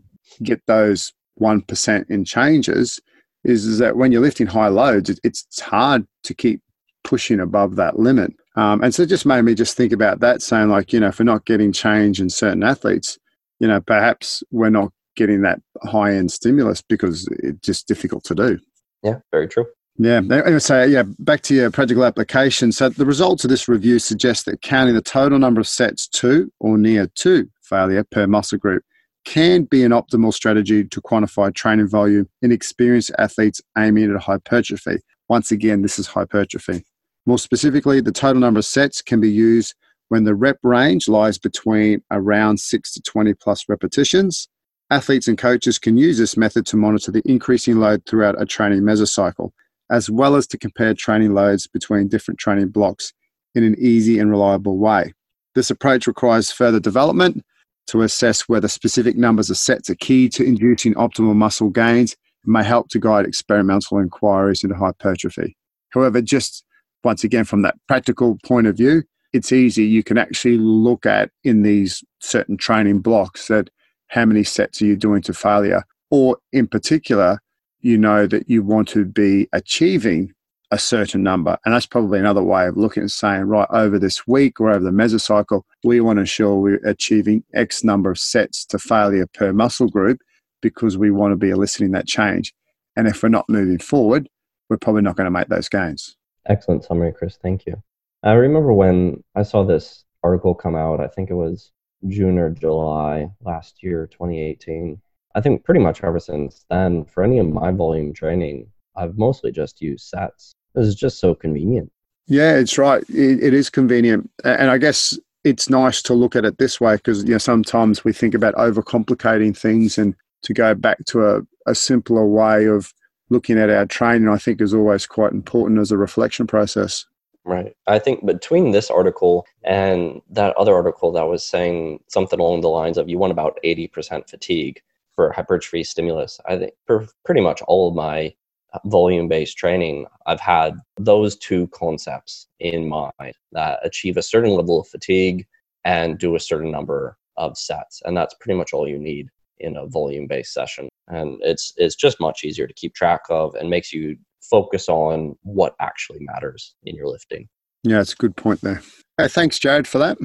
get 0.43 0.61
those 0.67 1.13
one 1.37 1.63
percent 1.63 2.11
in 2.11 2.25
changes. 2.25 3.01
Is, 3.45 3.65
is 3.65 3.79
that 3.79 3.97
when 3.97 4.11
you're 4.11 4.23
lifting 4.23 4.47
high 4.49 4.69
loads, 4.69 5.09
it, 5.09 5.21
it's 5.23 5.61
hard 5.61 6.07
to 6.25 6.35
keep 6.35 6.63
pushing 7.05 7.41
above 7.41 7.77
that 7.77 7.99
limit. 7.99 8.33
Um, 8.57 8.83
and 8.83 8.95
so 8.95 9.03
it 9.03 9.09
just 9.09 9.27
made 9.27 9.43
me 9.43 9.55
just 9.55 9.77
think 9.77 9.93
about 9.93 10.21
that, 10.21 10.43
saying 10.43 10.69
like, 10.69 10.93
you 10.93 11.01
know, 11.01 11.09
if 11.09 11.19
we're 11.19 11.25
not 11.25 11.45
getting 11.45 11.73
change 11.73 12.21
in 12.21 12.31
certain 12.31 12.63
athletes, 12.63 13.19
you 13.59 13.67
know, 13.67 13.81
perhaps 13.81 14.43
we're 14.51 14.71
not 14.71 14.93
getting 15.17 15.43
that 15.43 15.61
high 15.83 16.15
end 16.15 16.31
stimulus 16.31 16.83
because 16.83 17.29
it's 17.43 17.61
just 17.61 17.89
difficult 17.89 18.25
to 18.25 18.35
do. 18.35 18.59
Yeah, 19.03 19.19
very 19.33 19.49
true. 19.49 19.67
Yeah, 19.97 20.17
anyway, 20.17 20.59
so 20.59 20.83
yeah, 20.83 21.05
back 21.21 21.43
to 21.43 21.55
your 21.55 21.71
practical 21.71 22.05
application. 22.05 22.73
So 22.73 22.89
the 22.89 23.07
results 23.07 23.45
of 23.45 23.51
this 23.51 23.69
review 23.69 24.01
suggest 24.01 24.47
that 24.47 24.61
counting 24.61 24.95
the 24.95 25.03
total 25.03 25.39
number 25.39 25.61
of 25.61 25.69
sets 25.69 26.09
to 26.09 26.51
or 26.59 26.77
near 26.79 27.07
to 27.17 27.49
failure 27.63 28.05
per 28.11 28.27
muscle 28.27 28.59
group 28.59 28.83
can 29.25 29.65
be 29.65 29.85
an 29.85 29.93
optimal 29.93 30.35
strategy 30.35 30.85
to 30.85 31.01
quantify 31.01 31.55
training 31.55 31.89
volume 31.89 32.29
in 32.43 32.51
experienced 32.51 33.13
athletes 33.19 33.61
aiming 33.79 34.13
at 34.13 34.21
hypertrophy. 34.21 34.99
Once 35.29 35.51
again, 35.51 35.83
this 35.83 35.99
is 35.99 36.09
hypertrophy. 36.09 36.85
More 37.27 37.39
specifically, 37.39 38.01
the 38.01 38.13
total 38.13 38.41
number 38.41 38.59
of 38.59 38.67
sets 38.67 39.01
can 39.01 39.21
be 39.21 39.31
used 39.31 39.75
when 40.09 40.25
the 40.25 40.35
rep 40.35 40.59
range 40.63 41.09
lies 41.09 41.39
between 41.39 42.03
around 42.11 42.61
6 42.61 42.93
to 42.93 43.03
20 43.03 43.35
plus 43.35 43.65
repetitions. 43.69 44.49
Athletes 44.91 45.29
and 45.29 45.39
coaches 45.39 45.79
can 45.79 45.97
use 45.97 46.19
this 46.19 46.37
method 46.37 46.67
to 46.67 46.77
monitor 46.77 47.11
the 47.11 47.23
increasing 47.25 47.79
load 47.79 48.03
throughout 48.07 48.41
a 48.41 48.45
training 48.45 48.83
mesocycle, 48.83 49.51
as 49.91 50.11
well 50.11 50.37
as 50.37 50.47
to 50.49 50.59
compare 50.59 50.93
training 50.93 51.33
loads 51.33 51.67
between 51.67 52.09
different 52.09 52.39
training 52.39 52.69
blocks 52.69 53.15
in 53.55 53.65
an 53.65 53.75
easy 53.79 54.19
and 54.19 54.31
reliable 54.31 54.77
way. 54.77 55.15
This 55.55 55.71
approach 55.71 56.07
requires 56.07 56.51
further 56.51 56.81
development 56.81 57.43
to 57.87 58.03
assess 58.03 58.43
whether 58.43 58.69
specific 58.69 59.17
numbers 59.17 59.51
of 59.51 59.57
sets 59.57 59.89
are 59.89 59.95
key 59.95 60.29
to 60.31 60.45
inducing 60.45 60.95
optimal 60.95 61.35
muscle 61.35 61.71
gains 61.71 62.17
and 62.45 62.53
may 62.53 62.65
help 62.65 62.89
to 62.91 62.99
guide 62.99 63.25
experimental 63.25 63.99
inquiries 63.99 64.63
into 64.63 64.77
hypertrophy. 64.77 65.57
However, 65.91 66.21
just 66.21 66.65
once 67.05 67.25
again, 67.25 67.45
from 67.45 67.63
that 67.63 67.77
practical 67.89 68.39
point 68.45 68.67
of 68.67 68.77
view, 68.77 69.03
it's 69.33 69.53
easy. 69.53 69.85
You 69.85 70.03
can 70.03 70.17
actually 70.17 70.59
look 70.59 71.07
at 71.07 71.31
in 71.43 71.63
these 71.63 72.05
certain 72.21 72.57
training 72.57 73.01
blocks 73.01 73.49
that 73.49 73.69
how 74.09 74.25
many 74.25 74.45
sets 74.45 74.81
are 74.81 74.87
you 74.87 74.97
doing 74.97 75.23
to 75.23 75.35
failure, 75.35 75.83
or 76.11 76.39
in 76.53 76.67
particular, 76.69 77.41
you 77.81 77.99
know 77.99 78.27
that 78.27 78.49
you 78.49 78.63
want 78.63 78.89
to 78.89 79.05
be 79.05 79.49
achieving 79.53 80.33
a 80.71 80.79
certain 80.79 81.23
number. 81.23 81.59
And 81.65 81.75
that's 81.75 81.87
probably 81.87 82.19
another 82.19 82.43
way 82.43 82.67
of 82.67 82.77
looking 82.77 83.03
at 83.03 83.11
saying, 83.11 83.43
right, 83.43 83.69
over 83.71 83.99
this 83.99 84.27
week 84.27 84.61
or 84.61 84.71
over 84.71 84.85
the 84.85 84.91
mesocycle, 84.91 85.63
we 85.85 86.01
want 86.01 86.17
to 86.17 86.21
ensure 86.21 86.57
we're 86.57 86.81
achieving 86.85 87.45
X 87.55 87.85
number 87.85 88.11
of 88.11 88.19
sets 88.19 88.65
to 88.67 88.79
failure 88.79 89.27
per 89.35 89.53
muscle 89.53 89.89
group 89.89 90.21
because 90.63 90.97
we 90.97 91.11
want 91.11 91.33
to 91.33 91.37
be 91.37 91.51
eliciting 91.51 91.93
that 91.93 92.07
change. 92.07 92.55
And 92.97 93.07
if 93.07 93.23
we're 93.23 93.29
not 93.29 93.49
moving 93.49 93.79
forward, 93.79 94.29
we're 94.69 94.79
probably 94.79 95.03
not 95.03 95.17
going 95.17 95.27
to 95.27 95.31
make 95.31 95.49
those 95.49 95.69
gains. 95.69 96.17
Excellent 96.47 96.85
summary, 96.85 97.13
Chris. 97.13 97.39
Thank 97.41 97.67
you. 97.67 97.83
I 98.23 98.33
remember 98.33 98.73
when 98.73 99.23
I 99.35 99.43
saw 99.43 99.65
this 99.65 100.05
article 100.23 100.55
come 100.55 100.75
out, 100.75 101.01
I 101.01 101.09
think 101.09 101.31
it 101.31 101.35
was 101.35 101.73
June 102.09 102.39
or 102.39 102.51
July 102.51 103.29
last 103.43 103.83
year, 103.83 104.07
2018. 104.07 105.01
I 105.35 105.41
think 105.41 105.65
pretty 105.65 105.81
much 105.81 106.03
ever 106.03 106.21
since 106.21 106.65
then, 106.71 107.05
for 107.05 107.23
any 107.23 107.39
of 107.39 107.49
my 107.49 107.71
volume 107.73 108.13
training, 108.13 108.69
I've 108.97 109.19
mostly 109.19 109.53
just 109.53 109.83
used 109.83 110.07
sets. 110.07 110.55
This 110.75 110.87
is 110.87 110.95
just 110.95 111.19
so 111.19 111.35
convenient. 111.35 111.91
Yeah, 112.27 112.57
it's 112.57 112.79
right. 112.79 113.03
it, 113.09 113.43
it 113.43 113.55
is 113.55 113.69
convenient. 113.69 114.31
And 114.45 114.71
I 114.71 114.79
guess 114.79 115.19
it's 115.45 115.69
nice 115.69 116.01
to 116.03 116.15
look 116.15 116.35
at 116.35 116.45
it 116.45 116.59
this 116.59 116.81
way 116.81 116.97
because 116.97 117.25
you 117.25 117.33
know 117.33 117.39
sometimes 117.39 118.05
we 118.05 118.13
think 118.13 118.35
about 118.35 118.55
overcomplicating 118.55 119.57
things 119.57 119.99
and 119.99 120.15
to 120.43 120.55
go 120.55 120.75
back 120.75 121.05
to 121.07 121.27
a, 121.27 121.41
a 121.67 121.75
simpler 121.75 122.27
way 122.27 122.67
of 122.67 122.93
looking 123.35 123.59
at 123.59 123.69
our 123.69 123.85
training, 123.85 124.29
I 124.29 124.39
think, 124.39 124.63
is 124.63 124.73
always 124.73 125.05
quite 125.05 125.33
important 125.33 125.81
as 125.81 125.91
a 125.91 125.99
reflection 125.99 126.47
process. 126.47 127.05
Right. 127.45 127.77
I 127.87 127.99
think 127.99 128.25
between 128.25 128.71
this 128.71 128.91
article 128.91 129.47
and 129.65 130.23
that 130.31 130.57
other 130.57 130.75
article 130.75 131.13
that 131.13 131.29
was 131.29 131.45
saying 131.45 132.01
something 132.09 132.41
along 132.41 132.63
the 132.63 132.71
lines 132.71 132.97
of 132.97 133.09
you 133.09 133.19
want 133.19 133.33
about 133.33 133.59
80% 133.63 134.31
fatigue 134.31 134.81
for 135.13 135.31
hypertrophy 135.31 135.85
stimulus, 135.85 136.41
I 136.47 136.57
think 136.57 136.73
for 136.87 137.07
pretty 137.25 137.43
much 137.43 137.61
all 137.63 137.89
of 137.89 137.95
my 137.95 138.35
uh, 138.73 138.79
volume 138.87 139.29
based 139.29 139.59
training, 139.59 140.07
I've 140.25 140.41
had 140.41 140.79
those 140.97 141.37
two 141.37 141.67
concepts 141.69 142.47
in 142.61 142.89
mind 142.89 143.35
that 143.53 143.81
achieve 143.83 144.17
a 144.17 144.23
certain 144.23 144.53
level 144.53 144.81
of 144.81 144.89
fatigue 144.89 145.47
and 145.85 146.19
do 146.19 146.37
a 146.37 146.41
certain 146.41 146.71
number 146.71 147.19
of 147.37 147.59
sets. 147.59 148.01
And 148.07 148.17
that's 148.17 148.35
pretty 148.41 148.57
much 148.57 148.73
all 148.73 148.89
you 148.89 148.99
need 148.99 149.29
in 149.59 149.77
a 149.77 149.87
volume 149.87 150.27
based 150.27 150.53
session. 150.53 150.89
And 151.09 151.39
it's 151.43 151.73
it's 151.77 151.95
just 151.95 152.21
much 152.21 152.45
easier 152.45 152.67
to 152.67 152.75
keep 152.75 152.95
track 152.95 153.21
of 153.31 153.55
and 153.55 153.71
makes 153.71 153.93
you 153.93 154.17
focus 154.43 154.89
on 154.89 155.37
what 155.43 155.75
actually 155.81 156.21
matters 156.21 156.75
in 156.85 156.95
your 156.95 157.09
lifting. 157.09 157.49
Yeah 157.83 158.01
it's 158.01 158.13
a 158.13 158.17
good 158.17 158.37
point 158.37 158.61
there. 158.61 158.83
Hey, 159.19 159.29
thanks 159.29 159.59
jared 159.59 159.87
for 159.87 159.99
that. 159.99 160.19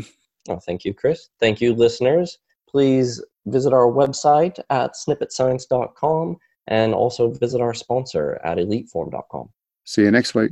Oh, 0.48 0.60
thank 0.60 0.86
you 0.86 0.94
chris. 0.94 1.30
Thank 1.40 1.62
you 1.62 1.74
listeners. 1.74 2.38
Please 2.70 3.24
visit 3.48 3.74
our 3.74 3.92
website 3.92 4.60
at 4.70 4.94
snippitscience.com 4.94 6.38
and 6.68 6.94
also 6.94 7.32
visit 7.32 7.62
our 7.62 7.74
sponsor 7.74 8.40
at 8.44 8.58
eliteform.com 8.58 9.50
see 9.86 10.04
you 10.04 10.12
next 10.12 10.36
week 10.36 10.52